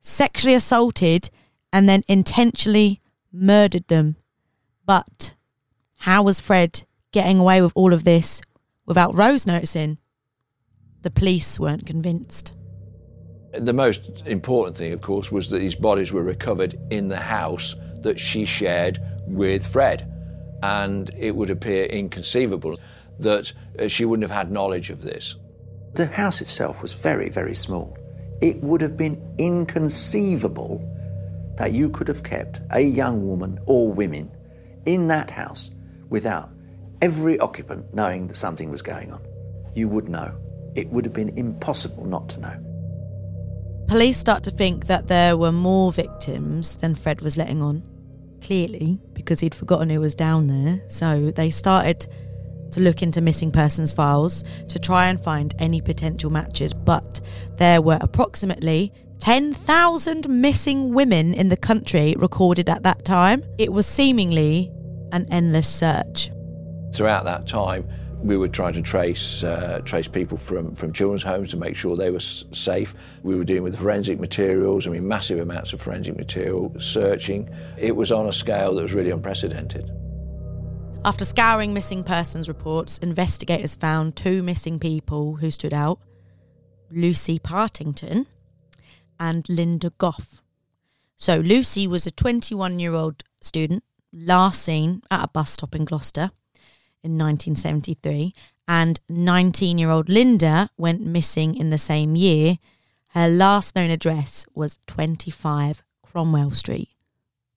[0.00, 1.30] sexually assaulted,
[1.72, 3.00] and then intentionally
[3.32, 4.16] murdered them.
[4.84, 5.34] But
[5.98, 8.42] how was Fred getting away with all of this
[8.84, 9.98] without Rose noticing?
[11.02, 12.52] The police weren't convinced.
[13.52, 17.76] The most important thing, of course, was that these bodies were recovered in the house
[18.02, 20.12] that she shared with Fred.
[20.62, 22.78] And it would appear inconceivable
[23.18, 25.36] that uh, she wouldn't have had knowledge of this.
[25.94, 27.96] The house itself was very, very small.
[28.40, 30.84] It would have been inconceivable
[31.56, 34.30] that you could have kept a young woman or women
[34.86, 35.70] in that house
[36.08, 36.50] without
[37.02, 39.20] every occupant knowing that something was going on.
[39.74, 40.34] You would know.
[40.74, 42.64] It would have been impossible not to know.
[43.88, 47.82] Police start to think that there were more victims than Fred was letting on,
[48.42, 50.80] clearly, because he'd forgotten who was down there.
[50.88, 52.06] So they started
[52.72, 57.20] to look into missing persons files to try and find any potential matches, but
[57.56, 63.42] there were approximately 10,000 missing women in the country recorded at that time.
[63.58, 64.70] It was seemingly
[65.12, 66.30] an endless search.
[66.94, 67.88] Throughout that time,
[68.22, 71.96] we were trying to trace uh, trace people from, from children's homes to make sure
[71.96, 72.94] they were s- safe.
[73.22, 77.48] We were dealing with forensic materials, I mean, massive amounts of forensic material, searching.
[77.76, 79.90] It was on a scale that was really unprecedented.
[81.04, 86.00] After scouring missing persons reports, investigators found two missing people who stood out
[86.90, 88.26] Lucy Partington
[89.20, 90.42] and Lynda Gough.
[91.14, 95.84] So, Lucy was a 21 year old student, last seen at a bus stop in
[95.84, 96.32] Gloucester
[97.02, 98.32] in 1973,
[98.66, 102.58] and 19 year old Lynda went missing in the same year.
[103.10, 106.90] Her last known address was 25 Cromwell Street,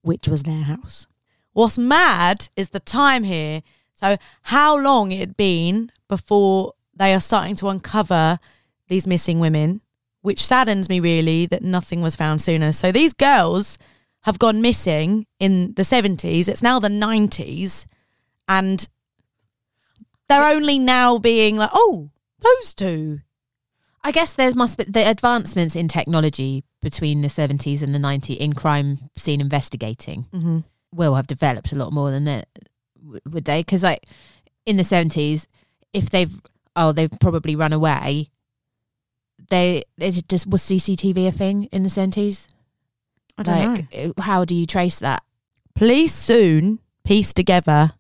[0.01, 1.08] which was their house.
[1.54, 3.62] What's mad is the time here.
[3.93, 8.39] So, how long it had been before they are starting to uncover
[8.88, 9.82] these missing women,
[10.21, 12.71] which saddens me really that nothing was found sooner.
[12.71, 13.77] So, these girls
[14.21, 16.47] have gone missing in the 70s.
[16.47, 17.86] It's now the 90s.
[18.47, 18.88] And
[20.31, 23.19] they're only now being like, oh, those two.
[24.03, 28.37] I guess there must be the advancements in technology between the 70s and the 90s
[28.37, 30.59] in crime scene investigating Mm-hmm.
[30.91, 32.47] will have developed a lot more than that,
[33.29, 33.59] would they?
[33.61, 34.05] Because like
[34.65, 35.45] in the 70s,
[35.93, 36.33] if they've
[36.75, 38.27] oh they've probably run away,
[39.49, 42.47] they it just was CCTV a thing in the 70s?
[43.37, 43.71] I don't know.
[43.73, 45.23] like, uh, How do you trace that?
[45.75, 47.93] Police soon pieced together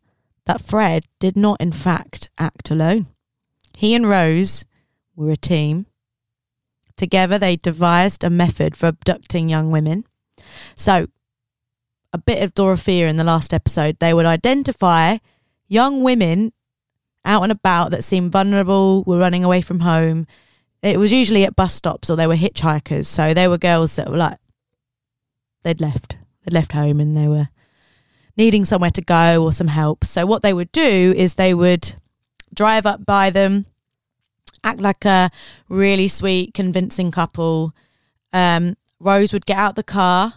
[0.45, 3.07] that Fred did not, in fact, act alone.
[3.75, 4.65] He and Rose
[5.15, 5.85] were a team.
[6.97, 10.05] Together, they devised a method for abducting young women.
[10.75, 11.07] So,
[12.13, 15.17] a bit of Dorothea in the last episode, they would identify
[15.67, 16.53] young women
[17.23, 20.27] out and about that seemed vulnerable, were running away from home.
[20.81, 23.05] It was usually at bus stops or they were hitchhikers.
[23.05, 24.37] So, they were girls that were like,
[25.63, 26.17] they'd left.
[26.43, 27.49] They'd left home and they were
[28.37, 30.05] needing somewhere to go or some help.
[30.05, 31.93] So what they would do is they would
[32.53, 33.65] drive up by them,
[34.63, 35.31] act like a
[35.69, 37.73] really sweet, convincing couple.
[38.33, 40.35] Um, Rose would get out the car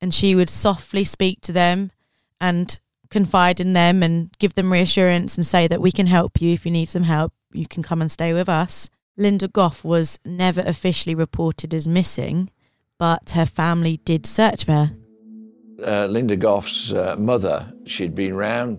[0.00, 1.92] and she would softly speak to them
[2.40, 2.78] and
[3.10, 6.64] confide in them and give them reassurance and say that we can help you if
[6.64, 7.32] you need some help.
[7.52, 8.88] You can come and stay with us.
[9.18, 12.50] Lynda Gough was never officially reported as missing,
[12.98, 14.90] but her family did search for her.
[15.82, 18.78] Uh, Lynda Gough's uh, mother, she'd been round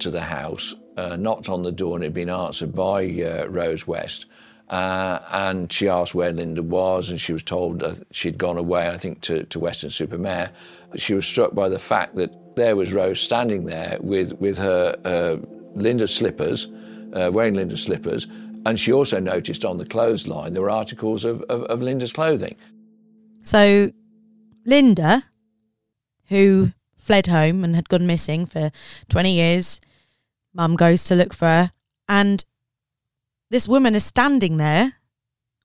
[0.00, 3.46] to the house, uh, knocked on the door, and it had been answered by uh,
[3.48, 4.26] Rose West.
[4.68, 8.96] Uh, and she asked where Lynda was, and she was told she'd gone away, I
[8.96, 10.50] think, to, to Weston-super-Mare.
[10.96, 14.96] She was struck by the fact that there was Rose standing there with, with her
[15.04, 15.36] uh,
[15.76, 16.68] Lynda's slippers,
[17.10, 18.26] wearing Lynda's slippers,
[18.64, 22.54] and she also noticed on the clothesline there were articles of, of, of Lynda's clothing.
[23.42, 23.90] So,
[24.66, 25.24] Lynda,
[26.32, 28.70] who fled home and had gone missing for
[29.10, 29.80] 20 years,
[30.54, 31.72] mum goes to look for her,
[32.08, 32.44] and
[33.50, 34.94] this woman is standing there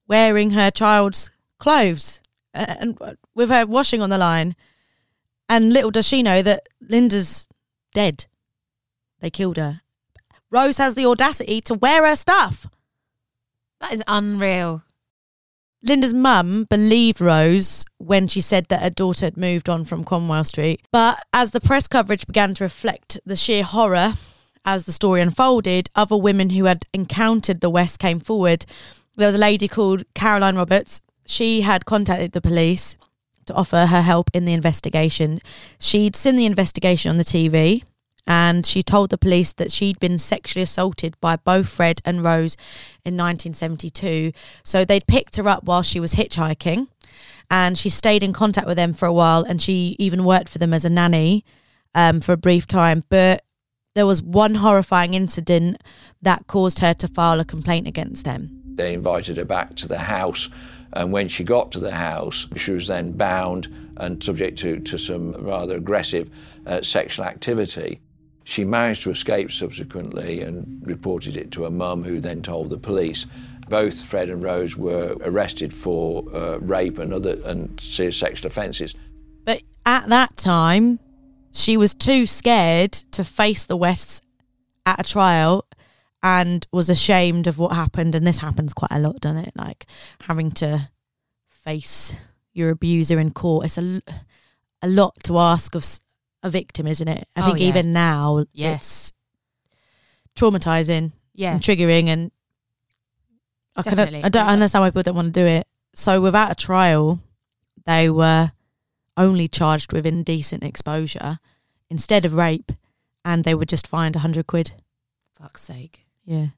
[0.06, 2.20] wearing her child's clothes
[2.54, 2.98] uh, and
[3.34, 4.54] with her washing on the line.
[5.48, 7.48] And little does she know that Lynda's
[7.94, 8.26] dead.
[9.20, 9.80] They killed her.
[10.50, 12.66] Rose has the audacity to wear her stuff.
[13.80, 14.82] That is unreal.
[15.84, 20.44] Lynda's mum believed Rose when she said that her daughter had moved on from Cromwell
[20.44, 20.80] Street.
[20.90, 24.14] But as the press coverage began to reflect the sheer horror
[24.64, 28.66] as the story unfolded, other women who had encountered the West came forward.
[29.16, 31.00] There was a lady called Caroline Roberts.
[31.26, 32.96] She had contacted the police
[33.46, 35.40] to offer her help in the investigation.
[35.78, 37.84] She'd seen the investigation on the TV
[38.28, 42.58] and she told the police that she'd been sexually assaulted by both Fred and Rose
[43.02, 44.32] in 1972.
[44.62, 46.88] So they'd picked her up while she was hitchhiking
[47.50, 50.58] and she stayed in contact with them for a while and she even worked for
[50.58, 51.42] them as a nanny
[51.94, 53.02] um, for a brief time.
[53.08, 53.44] But
[53.94, 55.82] there was one horrifying incident
[56.20, 58.60] that caused her to file a complaint against them.
[58.74, 60.50] They invited her back to the house,
[60.92, 64.98] and when she got to the house, she was then bound and subject to, to
[64.98, 66.30] some rather aggressive
[66.64, 68.00] uh, sexual activity.
[68.48, 72.78] She managed to escape subsequently and reported it to her mum, who then told the
[72.78, 73.26] police.
[73.68, 78.94] Both Fred and Rose were arrested for uh, rape and other and serious sexual offences.
[79.44, 80.98] But at that time,
[81.52, 84.22] she was too scared to face the Wests
[84.86, 85.66] at a trial
[86.22, 88.14] and was ashamed of what happened.
[88.14, 89.52] And this happens quite a lot, doesn't it?
[89.56, 89.84] Like
[90.22, 90.88] having to
[91.50, 92.16] face
[92.54, 93.66] your abuser in court.
[93.66, 94.00] It's a,
[94.80, 95.84] a lot to ask of
[96.42, 97.28] a victim, isn't it?
[97.36, 97.68] I Oh, think yeah.
[97.68, 99.12] even now, it's
[100.36, 101.52] traumatizing Yeah.
[101.52, 102.30] and triggering, and
[103.76, 103.98] I can.
[103.98, 105.66] I don't understand why people don't want to do it.
[105.94, 107.20] So without a trial,
[107.86, 108.52] they were
[109.16, 111.38] only charged with indecent exposure
[111.90, 112.72] instead of rape,
[113.24, 114.72] and they were just fined a hundred quid.
[115.32, 116.06] Fuck's sake.
[116.24, 116.48] Yeah.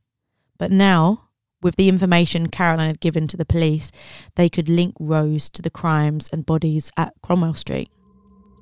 [0.58, 1.28] But now,
[1.62, 3.92] with the information Caroline had given to the police,
[4.34, 7.90] they could link Rose to the crimes and bodies at Cromwell Street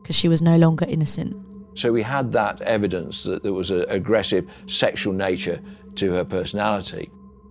[0.08, 1.36] because she was no longer innocent.
[1.74, 5.60] So we had that evidence that there was an aggressive sexual nature
[5.96, 7.10] to her personality.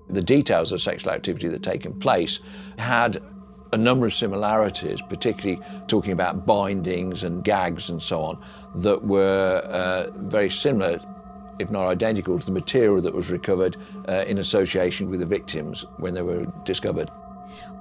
[0.09, 2.39] The details of sexual activity that had taken place
[2.79, 3.21] had
[3.73, 8.43] a number of similarities, particularly talking about bindings and gags and so on,
[8.73, 10.99] that were uh, very similar,
[11.59, 15.85] if not identical, to the material that was recovered uh, in association with the victims
[15.97, 17.11] when they were discovered.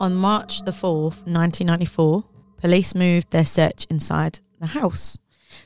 [0.00, 2.24] On March the 4th, 1994,
[2.58, 5.18] police moved their search inside the house.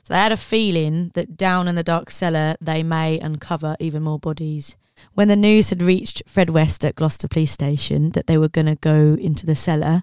[0.03, 4.03] So they had a feeling that down in the dark cellar they may uncover even
[4.03, 4.77] more bodies.
[5.15, 8.67] When the news had reached Fred West at Gloucester Police Station that they were going
[8.67, 10.03] to go into the cellar,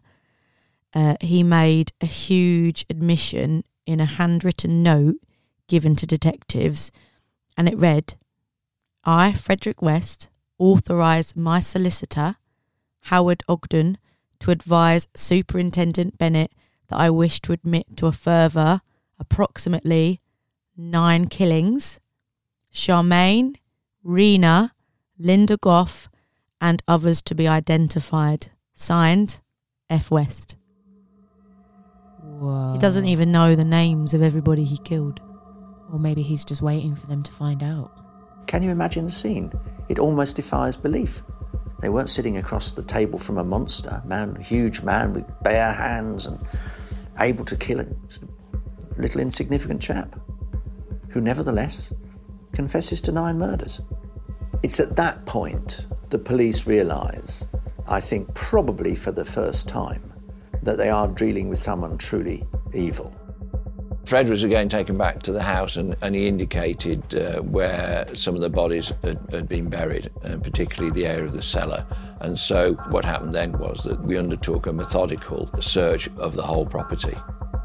[0.94, 5.18] uh, he made a huge admission in a handwritten note
[5.68, 6.92] given to detectives,
[7.58, 8.16] and it read,
[9.04, 12.38] I, Frederick West, authorise my solicitor,
[13.02, 13.98] Howard Ogden,
[14.40, 16.52] to advise Superintendent Bennett
[16.90, 18.82] that I wish to admit to a further
[19.20, 20.22] approximately
[20.76, 22.00] nine killings.
[22.74, 23.56] Charmaine,
[24.04, 24.74] Rena,
[25.20, 26.10] Lynda Gough,
[26.62, 28.52] and others to be identified.
[28.74, 29.42] Signed,
[29.90, 30.12] F.
[30.12, 30.58] West.
[32.22, 32.74] Whoa.
[32.74, 35.20] He doesn't even know the names of everybody he killed.
[35.92, 37.92] Or maybe he's just waiting for them to find out.
[38.48, 39.52] Can you imagine the scene?
[39.90, 41.24] It almost defies belief.
[41.82, 46.26] They weren't sitting across the table from a monster, man, huge man with bare hands
[46.26, 46.40] and
[47.20, 47.88] able to kill a
[48.98, 50.20] little insignificant chap,
[51.10, 51.94] who nevertheless
[52.54, 53.82] confesses to nine murders.
[54.64, 57.48] It's at that point the police realise,
[57.88, 60.14] I think probably for the first time,
[60.64, 63.14] that they are dealing with someone truly evil.
[64.08, 68.36] Fred was again taken back to the house and, and he indicated uh, where some
[68.36, 71.86] of the bodies had, had been buried, uh, particularly the area of the cellar.
[72.22, 76.66] And so what happened then was that we undertook a methodical search of the whole
[76.66, 77.18] property.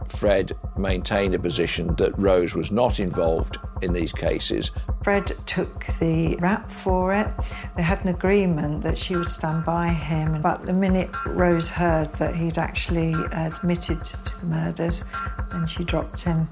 [0.08, 4.70] Fred maintained a position that Rose was not involved in these cases.
[5.02, 7.32] Fred took the rap for it.
[7.76, 10.40] They had an agreement that she would stand by him.
[10.40, 15.04] But the minute Rose heard that he'd actually admitted to the murders,
[15.50, 16.48] then she dropped him.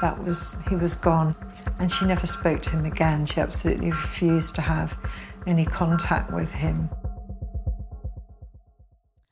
[0.00, 1.34] That was, he was gone.
[1.78, 3.26] And she never spoke to him again.
[3.26, 4.96] She absolutely refused to have
[5.46, 6.90] any contact with him.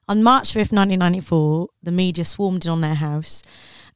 [0.09, 3.43] On March 5th, 1994, the media swarmed in on their house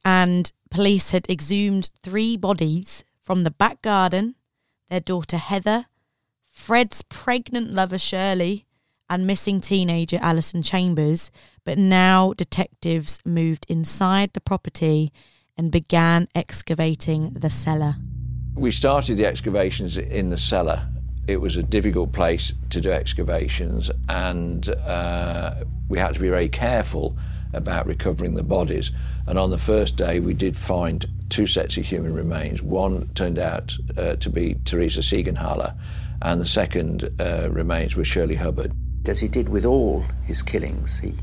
[0.05, 4.35] and police had exhumed three bodies from the back garden
[4.91, 5.87] their daughter Heather,
[6.49, 8.67] Fred's pregnant lover Shirley,
[9.09, 11.31] and missing teenager Alison Chambers.
[11.65, 15.11] But now detectives moved inside the property
[15.57, 17.95] and began excavating the cellar.
[18.53, 20.87] We started the excavations in the cellar.
[21.25, 26.49] It was a difficult place to do excavations, and uh, we had to be very
[26.49, 27.17] careful
[27.53, 28.91] about recovering the bodies.
[29.25, 32.61] And on the first day, we did find two sets of human remains.
[32.61, 35.75] One turned out uh, to be Teresa Siegenthaler,
[36.21, 38.73] and the second uh, remains were Shirley Hubbard.
[39.05, 41.15] As he did with all his killings, he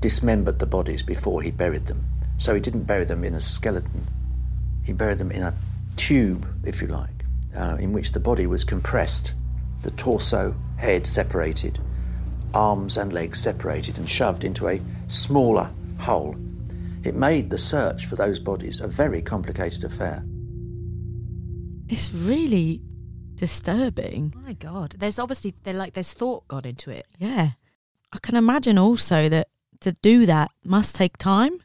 [0.00, 2.04] dismembered the bodies before he buried them.
[2.38, 4.08] So he didn't bury them in a skeleton,
[4.84, 5.54] he buried them in a
[5.96, 7.24] tube, if you like,
[7.56, 9.32] uh, in which the body was compressed,
[9.84, 11.78] the torso, head separated,
[12.52, 16.34] arms and legs separated, and shoved into a smaller hole.
[17.04, 20.24] It made the search for those bodies a very complicated affair.
[21.88, 22.80] It's really
[23.34, 24.32] disturbing.
[24.42, 24.94] My God.
[24.98, 27.06] There's obviously, they're like, there's thought gone into it.
[27.18, 27.50] Yeah.
[28.12, 29.48] I can imagine also that
[29.80, 31.62] to do that must take time.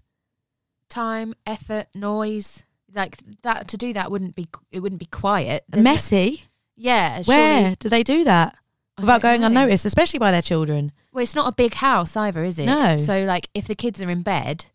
[0.89, 2.65] Time, effort, noise.
[2.93, 5.63] Like that, to do that wouldn't be, it wouldn't be quiet.
[5.69, 6.43] There's no- Messy.
[6.79, 7.21] Yeah.
[7.23, 8.55] Where surely- do they do that
[8.97, 9.47] I without don't going know.
[9.47, 10.91] unnoticed, especially by their children?
[11.11, 12.65] Well, it's not a big house either, is it?
[12.65, 12.95] No.
[12.95, 14.65] So, like, if the kids are in bed,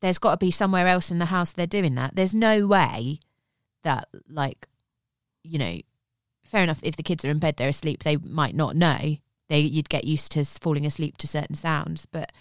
[0.00, 2.16] there's got to be somewhere else in the house they're doing that.
[2.16, 3.20] There's no way
[3.82, 4.66] that, like,
[5.42, 5.78] you know,
[6.44, 6.80] fair enough.
[6.82, 8.02] If the kids are in bed, they're asleep.
[8.02, 9.16] They might not know.
[9.48, 12.32] They you'd get used to falling asleep to certain sounds, but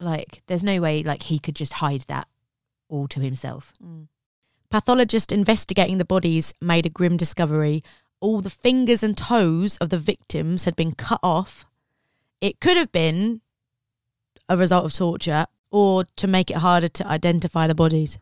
[0.00, 2.28] like, there's no way like he could just hide that
[2.88, 3.72] all to himself.
[3.82, 4.08] Mm.
[4.70, 7.82] Pathologist investigating the bodies made a grim discovery.
[8.20, 11.66] All the fingers and toes of the victims had been cut off.
[12.40, 13.40] It could have been
[14.48, 18.18] a result of torture or to make it harder to identify the bodies.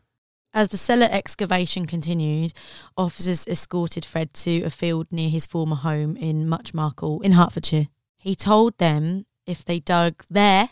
[0.53, 2.53] As the cellar excavation continued,
[2.95, 7.87] officers escorted Fred to a field near his former home in Much Marcle in Herefordshire.
[8.17, 10.69] He told them if they dug there,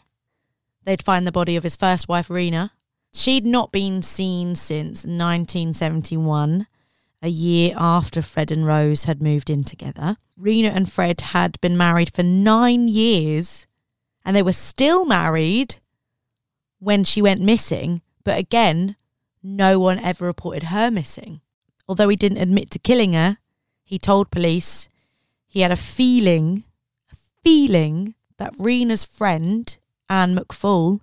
[0.84, 2.74] they'd find the body of his first wife, Rena.
[3.14, 6.68] She'd not been seen since 1971,
[7.22, 10.18] a year after Fred and Rose had moved in together.
[10.38, 13.68] Rena and Fred had been married for nine years
[14.24, 15.76] and they were still married
[16.80, 18.02] when she went missing.
[18.24, 18.96] But again,
[19.44, 21.42] no one ever reported her missing.
[21.88, 23.38] Although he didn't admit to killing her,
[23.84, 24.88] he told police
[25.48, 26.64] he had a feeling,
[27.12, 29.78] a feeling that Rena's friend,
[30.10, 31.02] Anne McFall,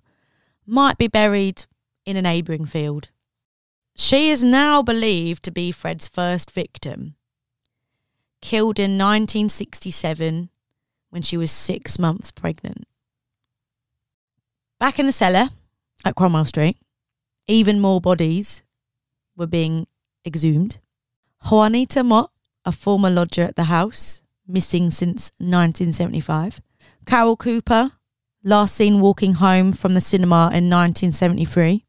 [0.65, 1.65] might be buried
[2.09, 3.11] in a neighbouring field.
[3.95, 7.15] She is now believed to be Fred's first victim,
[8.41, 10.49] killed in 1967
[11.09, 12.85] when she was six months pregnant.
[14.79, 15.49] Back in the cellar
[16.03, 16.77] at Cromwell Street,
[17.47, 18.63] even more bodies
[19.35, 19.85] were being
[20.25, 20.79] exhumed.
[21.49, 22.31] Juanita Mott,
[22.65, 26.61] a former lodger at the house, missing since 1975.
[27.05, 27.91] Carole Cooper,
[28.43, 31.85] last seen walking home from the cinema in 1973.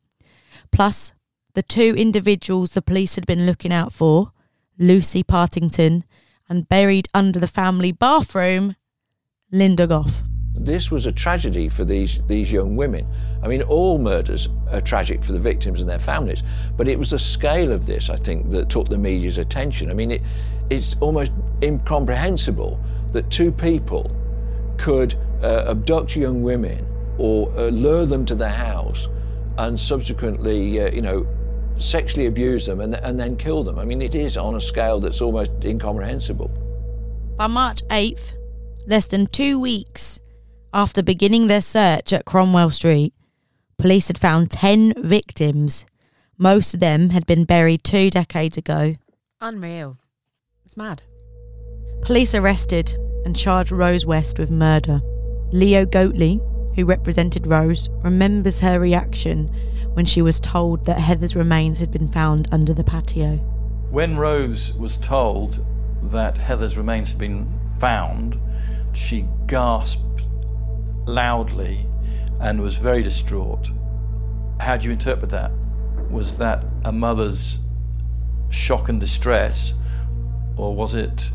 [0.72, 1.12] Plus,
[1.54, 4.32] the two individuals the police had been looking out for,
[4.78, 6.04] Lucy Partington,
[6.48, 8.76] and buried under the family bathroom,
[9.52, 10.22] Lynda Gough.
[10.54, 13.06] This was a tragedy for these, these young women.
[13.42, 16.42] I mean, all murders are tragic for the victims and their families,
[16.76, 19.90] but it was the scale of this, I think, that took the media's attention.
[19.90, 20.22] I mean, it,
[20.68, 22.80] it's almost incomprehensible
[23.12, 24.14] that two people
[24.76, 29.08] could uh, abduct young women or uh, lure them to their house
[29.66, 31.26] and subsequently, uh, you know,
[31.78, 33.78] sexually abuse them and, and then kill them.
[33.78, 36.50] I mean, it is on a scale that's almost incomprehensible.
[37.36, 38.32] By March 8th,
[38.86, 40.18] less than two weeks
[40.72, 43.12] after beginning their search at Cromwell Street,
[43.78, 45.84] police had found 10 victims.
[46.38, 48.94] Most of them had been buried two decades ago.
[49.40, 49.98] Unreal.
[50.64, 51.02] It's mad.
[52.02, 52.96] Police arrested
[53.26, 55.02] and charged Rose West with murder.
[55.52, 56.40] Leo Goatley,
[56.80, 59.48] who represented Rose, remembers her reaction
[59.92, 63.36] when she was told that Heather's remains had been found under the patio.
[63.90, 65.64] When Rose was told
[66.02, 68.38] that Heather's remains had been found,
[68.94, 70.22] she gasped
[71.06, 71.86] loudly
[72.40, 73.70] and was very distraught.
[74.60, 75.52] How do you interpret that?
[76.08, 77.58] Was that a mother's
[78.48, 79.74] shock and distress,
[80.56, 81.30] or was it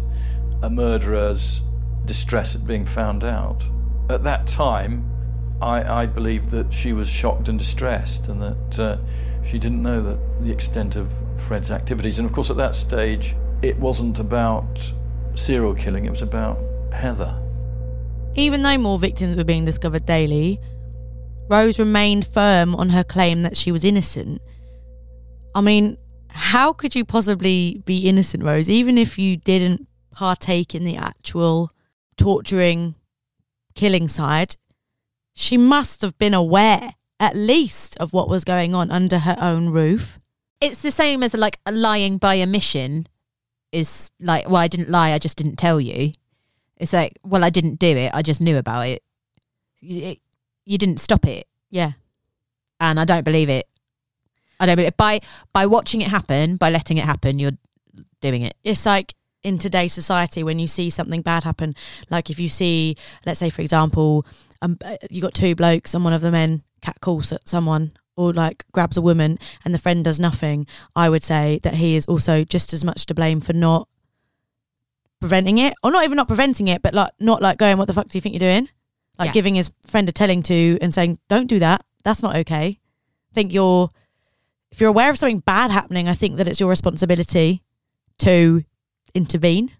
[0.64, 1.62] a murderer's
[2.06, 3.64] distress at being found out?
[4.10, 5.12] At that time,
[5.62, 8.98] I, I believe that she was shocked and distressed, and that uh,
[9.44, 12.20] she didn't know that the extent of Fred's activities.
[12.20, 14.94] And of course, at that stage, it wasn't about
[15.36, 16.58] serial killing; it was about
[16.92, 17.42] Heather.
[18.36, 20.60] Even though more victims were being discovered daily,
[21.50, 24.42] Rose remained firm on her claim that she was innocent.
[25.54, 25.98] I mean,
[26.30, 31.72] how could you possibly be innocent, Rose, even if you didn't partake in the actual
[32.18, 32.96] torturing,
[33.74, 34.58] killing side?
[35.36, 39.70] She must have been aware, at least, of what was going on under her own
[39.70, 40.18] roof.
[40.62, 43.08] It's the same as like lying by omission
[43.72, 46.14] is like, well, I didn't lie, I just didn't tell you.
[46.78, 48.12] It's like, well, I didn't do it.
[48.14, 49.04] I just knew about it.
[49.82, 50.16] You,
[50.66, 51.92] you didn't stop it, Yeah.
[52.80, 53.68] and I don't believe it.
[54.60, 54.98] I don't believe it.
[54.98, 55.20] by
[55.52, 57.40] by watching it happen, by letting it happen.
[57.40, 57.58] You're
[58.22, 58.56] doing it.
[58.64, 59.14] it's like
[59.46, 61.76] in today's society when you see something bad happen.
[62.10, 64.26] Like if you see let's say for example
[64.62, 68.34] um, uh, you got two blokes and one of the men catcalls at someone or
[68.34, 70.66] like grabs a woman and the friend does nothing
[70.96, 73.90] i would say that he is also just as much to blame for not
[75.20, 77.94] preventing it or not even not preventing it but like not like going what the
[77.94, 78.70] fuck do you think you're doing?
[79.18, 79.34] Like Yeah.
[79.34, 81.86] giving his friend a telling to and saying don't do that.
[82.04, 82.80] That's not okay.
[83.32, 83.90] I think you're
[84.72, 87.64] if you're aware of something bad happening i think that it's your responsibility
[88.20, 88.64] to
[89.16, 89.72] intervene.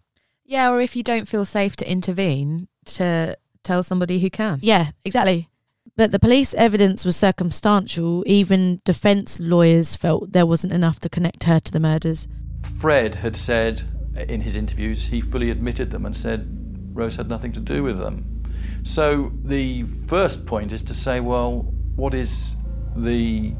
[0.44, 4.60] Yeah, or if you don't feel safe to intervene, to tell somebody who can.
[4.62, 5.50] Yeah, exactly.
[5.98, 8.24] But the police evidence was circumstantial.
[8.26, 12.28] Even defence lawyers felt there wasn't enough to connect her to the murders.
[12.62, 13.84] Fred had said
[14.16, 16.48] in his interviews, he fully admitted them and said
[16.94, 18.44] Rose had nothing to do with them.
[18.84, 22.56] So the first point is to say, well, what is
[22.96, 23.54] the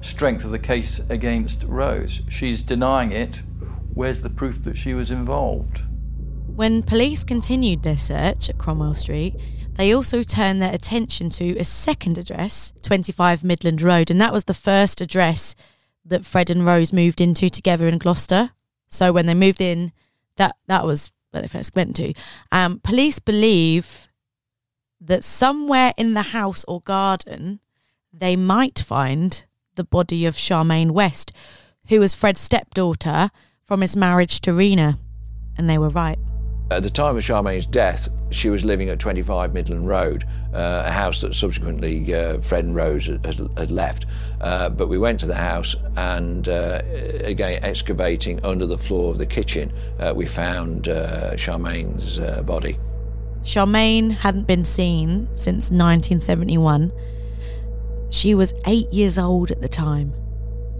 [0.00, 2.22] strength of the case against Rose?
[2.28, 3.42] She's denying it.
[3.98, 5.82] Where's the proof that she was involved?
[6.46, 9.34] When police continued their search at Cromwell Street,
[9.74, 14.44] they also turned their attention to a second address, 25 Midland Road, and that was
[14.44, 15.56] the first address
[16.04, 18.52] that Fred and Rose moved into together in Gloucester.
[18.86, 19.90] So when they moved in,
[20.36, 22.14] that that was where they first went to.
[22.52, 24.06] Um, police believe
[25.00, 27.58] that somewhere in the house or garden,
[28.12, 29.44] they might find
[29.74, 31.32] the body of Charmaine West,
[31.88, 33.32] who was Fred's stepdaughter
[33.68, 34.98] from his marriage to Rena.
[35.58, 36.18] And they were right.
[36.70, 40.90] At the time of Charmaine's death, she was living at 25 Midland Road, uh, a
[40.90, 44.06] house that subsequently uh, Fred and Rose had, had left.
[44.40, 46.80] Uh, but we went to the house and, uh,
[47.20, 52.78] again, excavating under the floor of the kitchen, uh, we found uh, Charmaine's body.
[53.42, 56.90] Charmaine hadn't been seen since 1971.
[58.10, 60.12] She was eight years old at the time.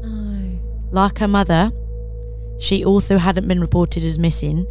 [0.00, 0.58] No.
[0.90, 1.70] Like her mother,
[2.58, 4.66] she also hadn't been reported as missing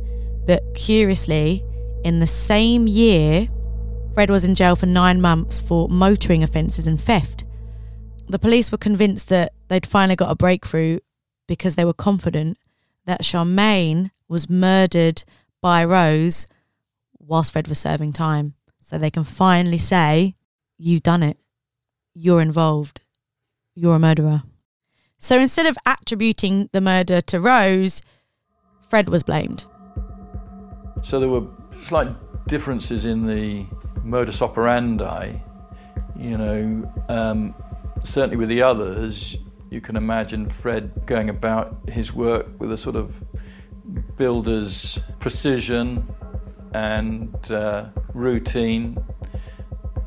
[0.48, 1.64] but curiously,
[2.06, 3.50] in the same year,
[4.14, 7.44] Fred was in jail for nine months for motoring offences and theft.
[8.28, 11.00] The police were convinced that they'd finally got a breakthrough
[11.48, 12.58] because they were confident
[13.06, 15.24] that Charmaine was murdered
[15.62, 16.48] by Rose
[17.20, 18.56] whilst Fred was serving time.
[18.80, 20.36] So they can finally say,
[20.78, 21.38] You've done it.
[22.14, 23.02] You're involved.
[23.76, 24.44] You're a murderer.
[25.20, 28.02] So instead of attributing the murder to Rose,
[28.90, 29.66] Fred was blamed.
[31.02, 31.48] So there were
[31.78, 32.10] slight
[32.48, 33.66] differences in the
[34.04, 35.40] modus operandi.
[36.16, 37.56] You know, um,
[38.04, 39.38] certainly with the others,
[39.70, 43.24] you can imagine Fred going about his work with a sort of
[44.16, 46.08] builder's precision
[46.74, 49.04] and uh, routine.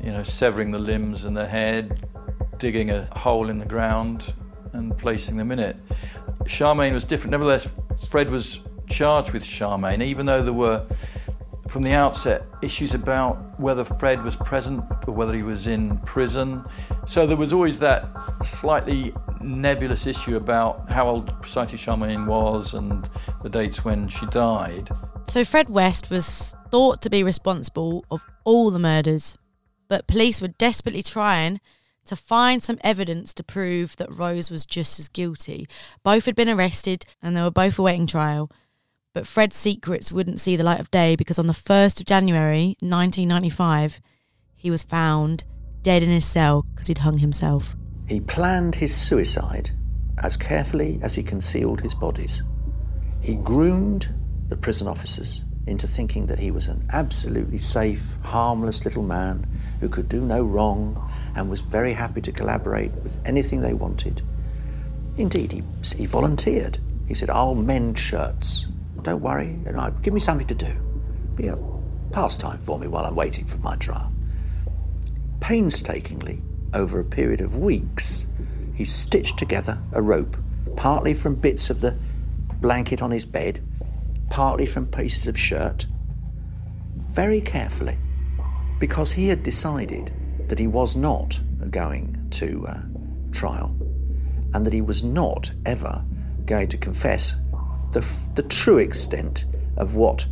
[0.01, 2.07] You know, severing the limbs and the head,
[2.57, 4.33] digging a hole in the ground,
[4.73, 5.75] and placing them in it.
[6.43, 7.31] Charmaine was different.
[7.31, 7.69] Nevertheless,
[8.09, 10.85] Fred was charged with Charmaine, even though there were,
[11.67, 16.63] from the outset, issues about whether Fred was present or whether he was in prison.
[17.05, 18.05] So there was always that
[18.43, 23.09] slightly nebulous issue about how old precisely Charmaine was and
[23.43, 24.89] the dates when she died.
[25.27, 29.37] So Fred West was thought to be responsible of all the murders,
[29.87, 31.59] but police were desperately trying
[32.05, 35.67] to find some evidence to prove that Rose was just as guilty.
[36.03, 38.51] Both had been arrested and they were both awaiting trial.
[39.13, 42.75] But Fred's secrets wouldn't see the light of day because on the 1st of January
[42.79, 43.99] 1995,
[44.55, 45.43] he was found
[45.81, 47.75] dead in his cell because he'd hung himself.
[48.07, 49.71] He planned his suicide
[50.19, 52.43] as carefully as he concealed his bodies.
[53.21, 54.13] He groomed
[54.49, 59.47] the prison officers into thinking that he was an absolutely safe, harmless little man
[59.79, 64.21] who could do no wrong and was very happy to collaborate with anything they wanted.
[65.17, 65.63] Indeed, he,
[65.95, 66.79] he volunteered.
[67.07, 68.67] He said, I'll mend shirts.
[69.01, 69.59] Don't worry,
[70.01, 70.73] give me something to do.
[71.35, 71.57] Be a
[72.11, 74.11] pastime for me while I'm waiting for my trial.
[75.39, 76.41] Painstakingly,
[76.73, 78.27] over a period of weeks,
[78.75, 80.37] he stitched together a rope,
[80.75, 81.97] partly from bits of the
[82.61, 83.59] blanket on his bed,
[84.29, 85.87] partly from pieces of shirt,
[87.09, 87.97] very carefully,
[88.79, 90.13] because he had decided
[90.51, 91.39] that he was not
[91.69, 92.77] going to uh,
[93.31, 93.73] trial
[94.53, 96.03] and that he was not ever
[96.45, 97.37] going to confess
[97.93, 99.45] the, the true extent
[99.77, 100.27] of what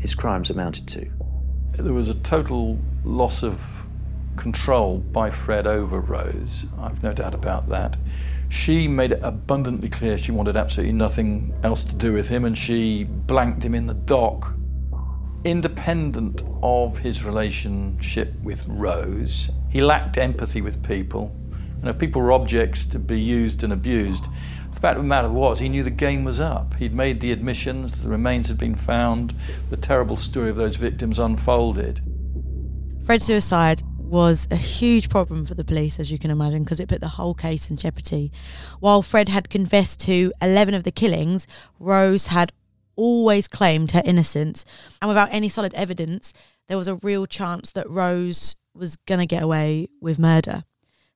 [0.00, 1.08] his crimes amounted to.
[1.74, 3.86] There was a total loss of
[4.34, 6.66] control by Fred over Rose.
[6.80, 7.96] I've no doubt about that.
[8.48, 12.58] She made it abundantly clear she wanted absolutely nothing else to do with him, and
[12.58, 14.56] she blanked him in the dock.
[15.44, 21.34] Independent of his relationship with Rose, he lacked empathy with people.
[21.80, 24.24] You know, people were objects to be used and abused.
[24.70, 26.74] The fact of the matter was, he knew the game was up.
[26.74, 29.34] He'd made the admissions, the remains had been found,
[29.68, 32.00] the terrible story of those victims unfolded.
[33.04, 36.88] Fred's suicide was a huge problem for the police, as you can imagine, because it
[36.88, 38.30] put the whole case in jeopardy.
[38.78, 41.48] While Fred had confessed to 11 of the killings,
[41.80, 42.52] Rose had
[42.96, 44.64] always claimed her innocence.
[45.00, 46.32] And without any solid evidence,
[46.68, 50.64] there was a real chance that Rose was going to get away with murder.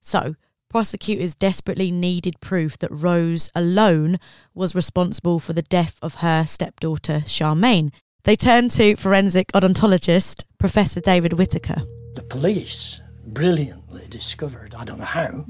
[0.01, 0.37] So,
[0.69, 4.19] prosecutors desperately needed proof that Rose alone
[4.55, 7.93] was responsible for the death of her stepdaughter, Charmaine.
[8.25, 11.83] They turned to forensic odontologist Professor David Whittaker.
[12.15, 15.45] The police brilliantly discovered, I don't know how,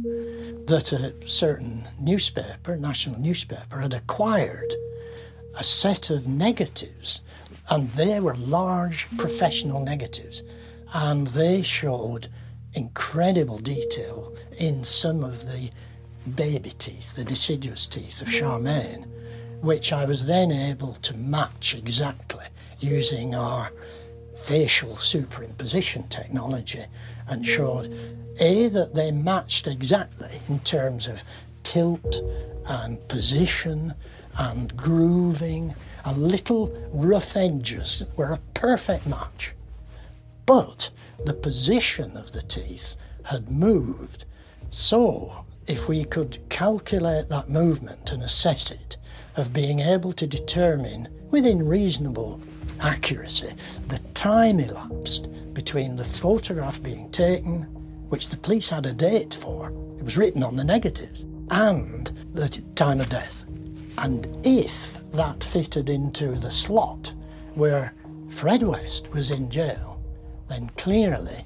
[0.67, 4.75] that a certain newspaper, national newspaper, had acquired
[5.57, 7.23] a set of negatives,
[7.71, 10.43] and they were large professional negatives,
[10.95, 12.29] and they showed
[12.75, 15.71] incredible detail in some of the
[16.35, 19.07] baby teeth, the deciduous teeth of Charmaine,
[19.61, 22.45] which I was then able to match exactly
[22.79, 23.71] using our
[24.37, 26.85] facial superimposition technology
[27.27, 27.87] and showed
[28.39, 31.25] A, that they matched exactly in terms of
[31.63, 32.21] tilt
[32.67, 33.95] and position
[34.39, 35.75] and grooving
[36.05, 39.53] and little rough edges were a perfect match.
[40.45, 40.91] But
[41.25, 44.25] the position of the teeth had moved
[44.71, 48.97] so if we could calculate that movement and assess it,
[49.37, 52.41] of being able to determine within reasonable
[52.81, 53.53] accuracy
[53.89, 57.63] the time elapsed between the photograph being taken,
[58.09, 59.69] which the police had a date for,
[59.99, 63.45] it was written on the negatives, and the time of death.
[63.99, 67.15] And if that fitted into the slot
[67.55, 67.95] where
[68.29, 70.03] Fred West was in jail,
[70.49, 71.45] then clearly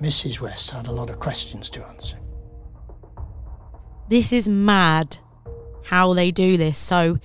[0.00, 0.40] Mrs.
[0.40, 2.18] West had a lot of questions to answer.
[4.08, 5.18] This is mad
[5.84, 6.78] how they do this.
[6.78, 7.18] So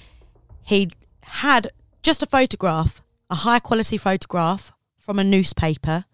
[0.63, 0.89] he
[1.23, 1.71] had
[2.01, 6.05] just a photograph, a high quality photograph from a newspaper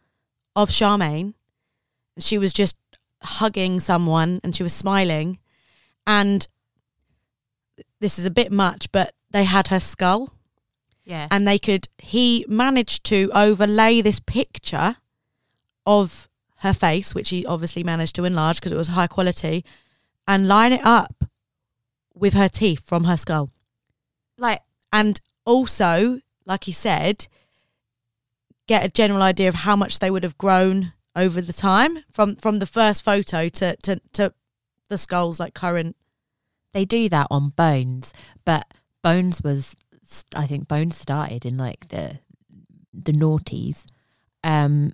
[0.55, 1.33] of Charmaine.
[2.19, 2.75] She was just
[3.21, 5.39] hugging someone and she was smiling.
[6.05, 6.47] And
[7.99, 10.33] this is a bit much, but they had her skull
[11.03, 11.27] Yeah.
[11.31, 14.97] and they could he managed to overlay this picture
[15.85, 16.29] of
[16.61, 19.63] her face which he obviously managed to enlarge because it was high quality
[20.27, 21.25] and line it up
[22.15, 23.51] with her teeth from her skull
[24.37, 24.61] like
[24.91, 27.27] and also like he said
[28.67, 32.35] get a general idea of how much they would have grown over the time from
[32.37, 34.33] from the first photo to to, to
[34.87, 35.95] the skulls like current
[36.77, 38.13] they do that on Bones,
[38.45, 38.71] but
[39.03, 39.75] Bones was,
[40.35, 42.19] I think Bones started in like the
[42.93, 43.85] the noughties,
[44.43, 44.93] um,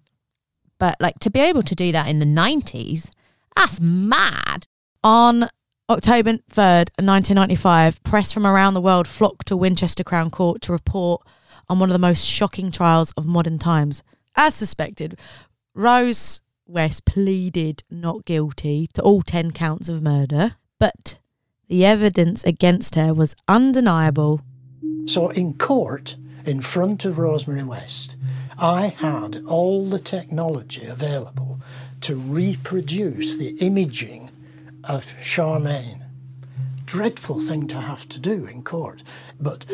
[0.80, 3.12] but like to be able to do that in the nineties,
[3.54, 4.66] that's mad.
[5.04, 5.50] On
[5.90, 11.22] October 3rd, 1995, press from around the world flocked to Winchester Crown Court to report
[11.68, 14.04] on one of the most shocking trials of modern times.
[14.38, 15.20] As suspected,
[15.76, 21.20] Rose West pleaded not guilty to all 10 counts of murder, but
[21.68, 24.42] the evidence against her was undeniable.
[25.06, 28.16] So in court, in front of Rosemary West,
[28.58, 31.60] I had all the technology available
[32.02, 34.30] to reproduce the imaging
[34.84, 36.02] of Charmaine.
[36.86, 39.04] Dreadful thing to have to do in court,
[39.40, 39.66] but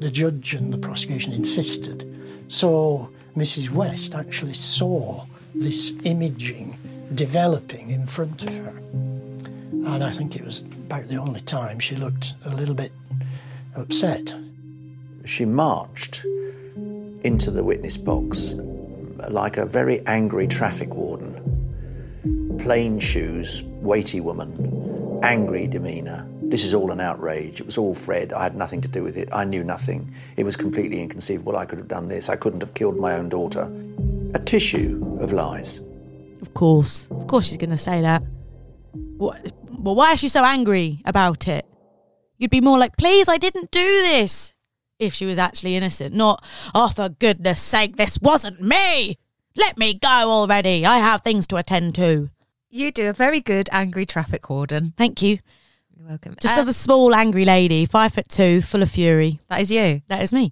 [0.00, 2.04] the judge and the prosecution insisted.
[2.48, 3.70] So Mrs.
[3.70, 5.24] West actually saw
[5.54, 6.78] this imaging
[7.14, 8.76] developing in front of her.
[8.78, 12.92] And I think it was about the only time she looked a little bit
[13.76, 14.34] upset.
[15.26, 16.24] She marched
[17.22, 18.54] into the witness box
[19.28, 21.34] like a very angry traffic warden.
[22.58, 26.26] Plain shoes, weighty woman, angry demeanour.
[26.44, 27.60] This is all an outrage.
[27.60, 28.32] It was all Fred.
[28.32, 29.28] I had nothing to do with it.
[29.30, 30.10] I knew nothing.
[30.38, 31.58] It was completely inconceivable.
[31.58, 32.30] I could have done this.
[32.30, 33.70] I couldn't have killed my own daughter.
[34.32, 35.82] A tissue of lies.
[36.40, 37.06] Of course.
[37.10, 38.22] Of course she's going to say that.
[39.18, 41.66] What, well, why is she so angry about it?
[42.38, 44.52] You'd be more like, please, I didn't do this.
[44.98, 46.44] If she was actually innocent, not,
[46.74, 49.18] oh, for goodness sake, this wasn't me.
[49.56, 50.84] Let me go already.
[50.86, 52.30] I have things to attend to.
[52.70, 54.92] You do a very good angry traffic warden.
[54.96, 55.38] Thank you.
[55.96, 56.36] You're welcome.
[56.40, 59.40] Just Um, a small, angry lady, five foot two, full of fury.
[59.48, 60.02] that is you.
[60.08, 60.50] That is me.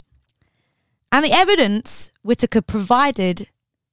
[1.12, 3.48] And the evidence Whittaker provided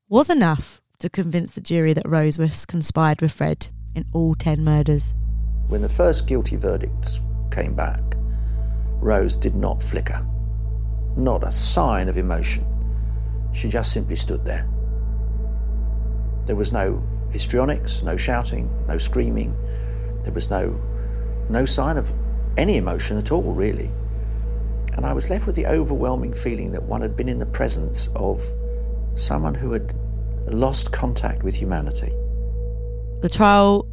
[0.09, 4.63] was enough to convince the jury that Rose was conspired with Fred in all 10
[4.63, 5.13] murders.
[5.67, 7.19] When the first guilty verdicts
[7.51, 8.01] came back,
[8.99, 10.25] Rose did not flicker.
[11.15, 12.65] Not a sign of emotion.
[13.53, 14.67] She just simply stood there.
[16.45, 19.55] There was no histrionics, no shouting, no screaming.
[20.23, 20.79] There was no
[21.49, 22.13] no sign of
[22.57, 23.91] any emotion at all, really.
[24.93, 28.09] And I was left with the overwhelming feeling that one had been in the presence
[28.15, 28.41] of
[29.15, 29.93] someone who had
[30.47, 32.11] lost contact with humanity.
[33.23, 33.87] The trial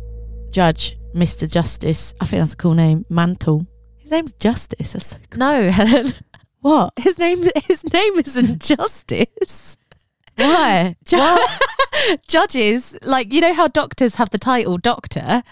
[0.51, 1.49] judge, Mr.
[1.49, 3.65] Justice, I think that's a cool name, Mantell.
[3.99, 4.93] His name's Justice.
[4.93, 5.39] That's so cool.
[5.39, 6.15] No, Helen.
[6.63, 6.95] What?
[6.99, 9.79] His name his name isn't Justice.
[10.35, 10.97] Why?
[11.05, 11.47] Ju-
[12.29, 15.45] Judges, like you know how doctors have the title doctor,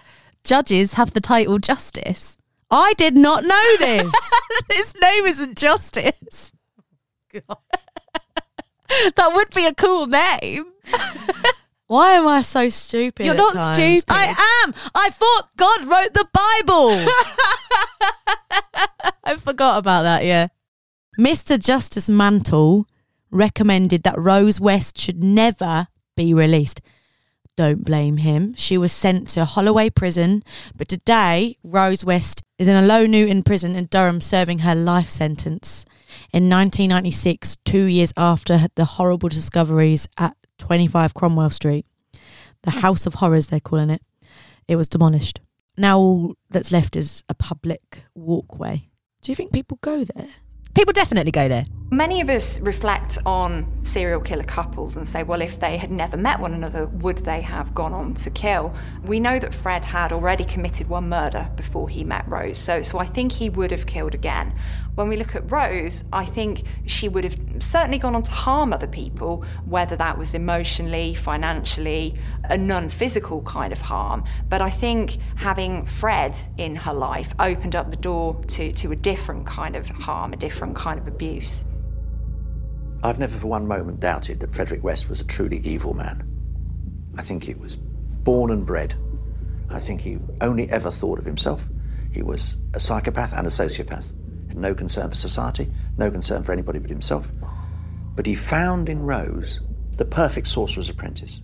[0.43, 2.37] judges have the title justice.
[2.73, 4.13] I did not know this.
[4.73, 6.51] His name isn't Justice.
[7.33, 7.59] God.
[9.15, 10.65] that would be a cool name.
[11.89, 13.25] Why am I so stupid?
[13.25, 13.75] You're not times?
[13.75, 14.05] stupid.
[14.09, 14.75] I am.
[14.95, 16.91] I thought God wrote the Bible.
[19.25, 20.49] I forgot about that, yeah.
[21.19, 21.59] Mr.
[21.59, 22.87] Justice Mantell
[23.31, 26.83] recommended that Rose West should never be released.
[27.57, 28.55] Don't blame him.
[28.55, 30.45] She was sent to Holloway Prison,
[30.77, 35.11] but today Rose West is in a Low Newton prison in Durham serving her life
[35.11, 35.85] sentence.
[36.33, 41.87] In 1996, two years after the horrible discoveries at 25 Cromwell Street,
[42.63, 42.79] the hmm.
[42.79, 44.03] House of Horrors, they're calling it,
[44.67, 45.41] it was demolished.
[45.77, 48.89] Now all that's left is a public walkway.
[49.23, 50.29] Do you think people go there?
[50.75, 51.65] People definitely go there.
[51.91, 56.19] Many of us reflect on serial killer couples and say, well, if they had never
[56.19, 58.75] met one another, would they have gone on to kill?
[59.03, 62.99] We know that Fred had already committed one murder before he met Rose, so, so
[62.99, 64.55] I think he would have killed again.
[64.97, 68.75] When we look at Rose, I think she would have certainly gone on to harm
[68.75, 74.25] other people, whether that was emotionally, financially, a non physical kind of harm.
[74.51, 78.97] But I think having Fred in her life opened up the door to, to a
[78.97, 81.65] different kind of harm, a different kind of abuse.
[83.03, 86.25] I've never for one moment doubted that Frederick West was a truly evil man.
[87.17, 88.95] I think he was born and bred.
[89.71, 91.69] I think he only ever thought of himself.
[92.13, 94.13] He was a psychopath and a sociopath.
[94.49, 97.31] Had no concern for society, no concern for anybody but himself.
[98.17, 99.61] But he found in Rose
[99.97, 101.43] the perfect sorcerer's apprentice.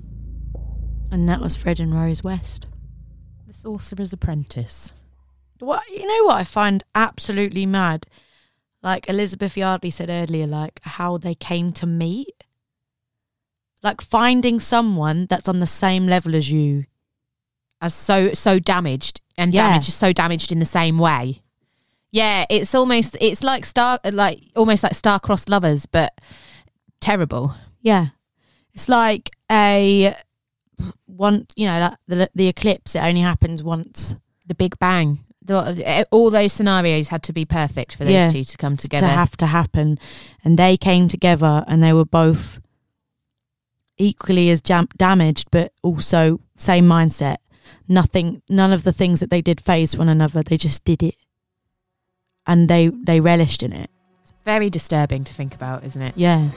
[1.10, 2.66] And that was Fred and Rose West.
[3.46, 4.92] The Sorcerer's Apprentice.
[5.60, 8.06] What you know what I find absolutely mad?
[8.84, 12.44] Like Elizabeth Yardley said earlier, like how they came to meet.
[13.82, 16.84] Like finding someone that's on the same level as you.
[17.80, 19.68] As so so damaged and Yeah.
[19.68, 21.40] damaged so damaged in the same way.
[22.12, 26.20] Yeah, it's almost it's like star like almost like star-crossed lovers, but
[27.00, 27.54] terrible.
[27.80, 28.08] Yeah.
[28.74, 30.14] It's like a
[31.06, 34.14] one you know, like the the eclipse, it only happens once.
[34.46, 35.20] The Big Bang.
[35.44, 38.28] The, eh, all those scenarios had to be perfect for those Yeah.
[38.28, 39.06] two to come together.
[39.06, 39.98] to have to happen.
[40.42, 42.60] And they came together and they were both
[43.98, 47.36] equally as jam- damaged, but also same mindset.
[47.88, 50.42] Nothing, none of the things that they did phased one another.
[50.42, 51.14] They just did it.
[52.46, 53.90] And they, they relished in it.
[54.22, 56.14] It's very disturbing to think about, isn't it?
[56.16, 56.50] Yeah.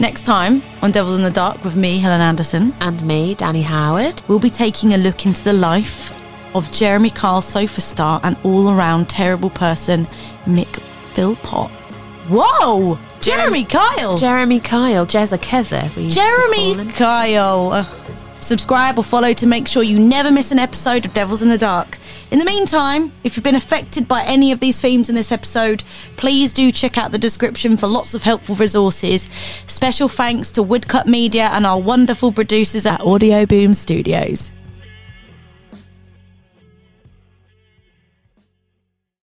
[0.00, 4.22] Next time on Devils in the Dark with me, Helen Anderson, And me, Danni Howard.
[4.28, 6.10] we'll be taking a look into the life
[6.54, 10.06] of Jeremy Kyle sofa star and all around terrible person,
[10.46, 10.80] Mick
[11.12, 11.70] Philpott.
[12.30, 12.98] Whoa!
[13.20, 14.16] Jeremy Kyle!
[14.16, 15.94] Jeremy Kyle, Jezza Keza.
[15.94, 16.92] we used to call Jeremy.
[16.92, 17.86] Kyle.
[18.40, 21.58] Subscribe or follow to make sure you never miss an episode of Devils in the
[21.58, 21.98] Dark.
[22.30, 25.82] In the meantime, if you've been affected by any of these themes in this episode,
[26.16, 29.28] please do check out the description for lots of helpful resources.
[29.66, 34.52] Special thanks to Woodcut Media and our wonderful producers at Audioboom Studios.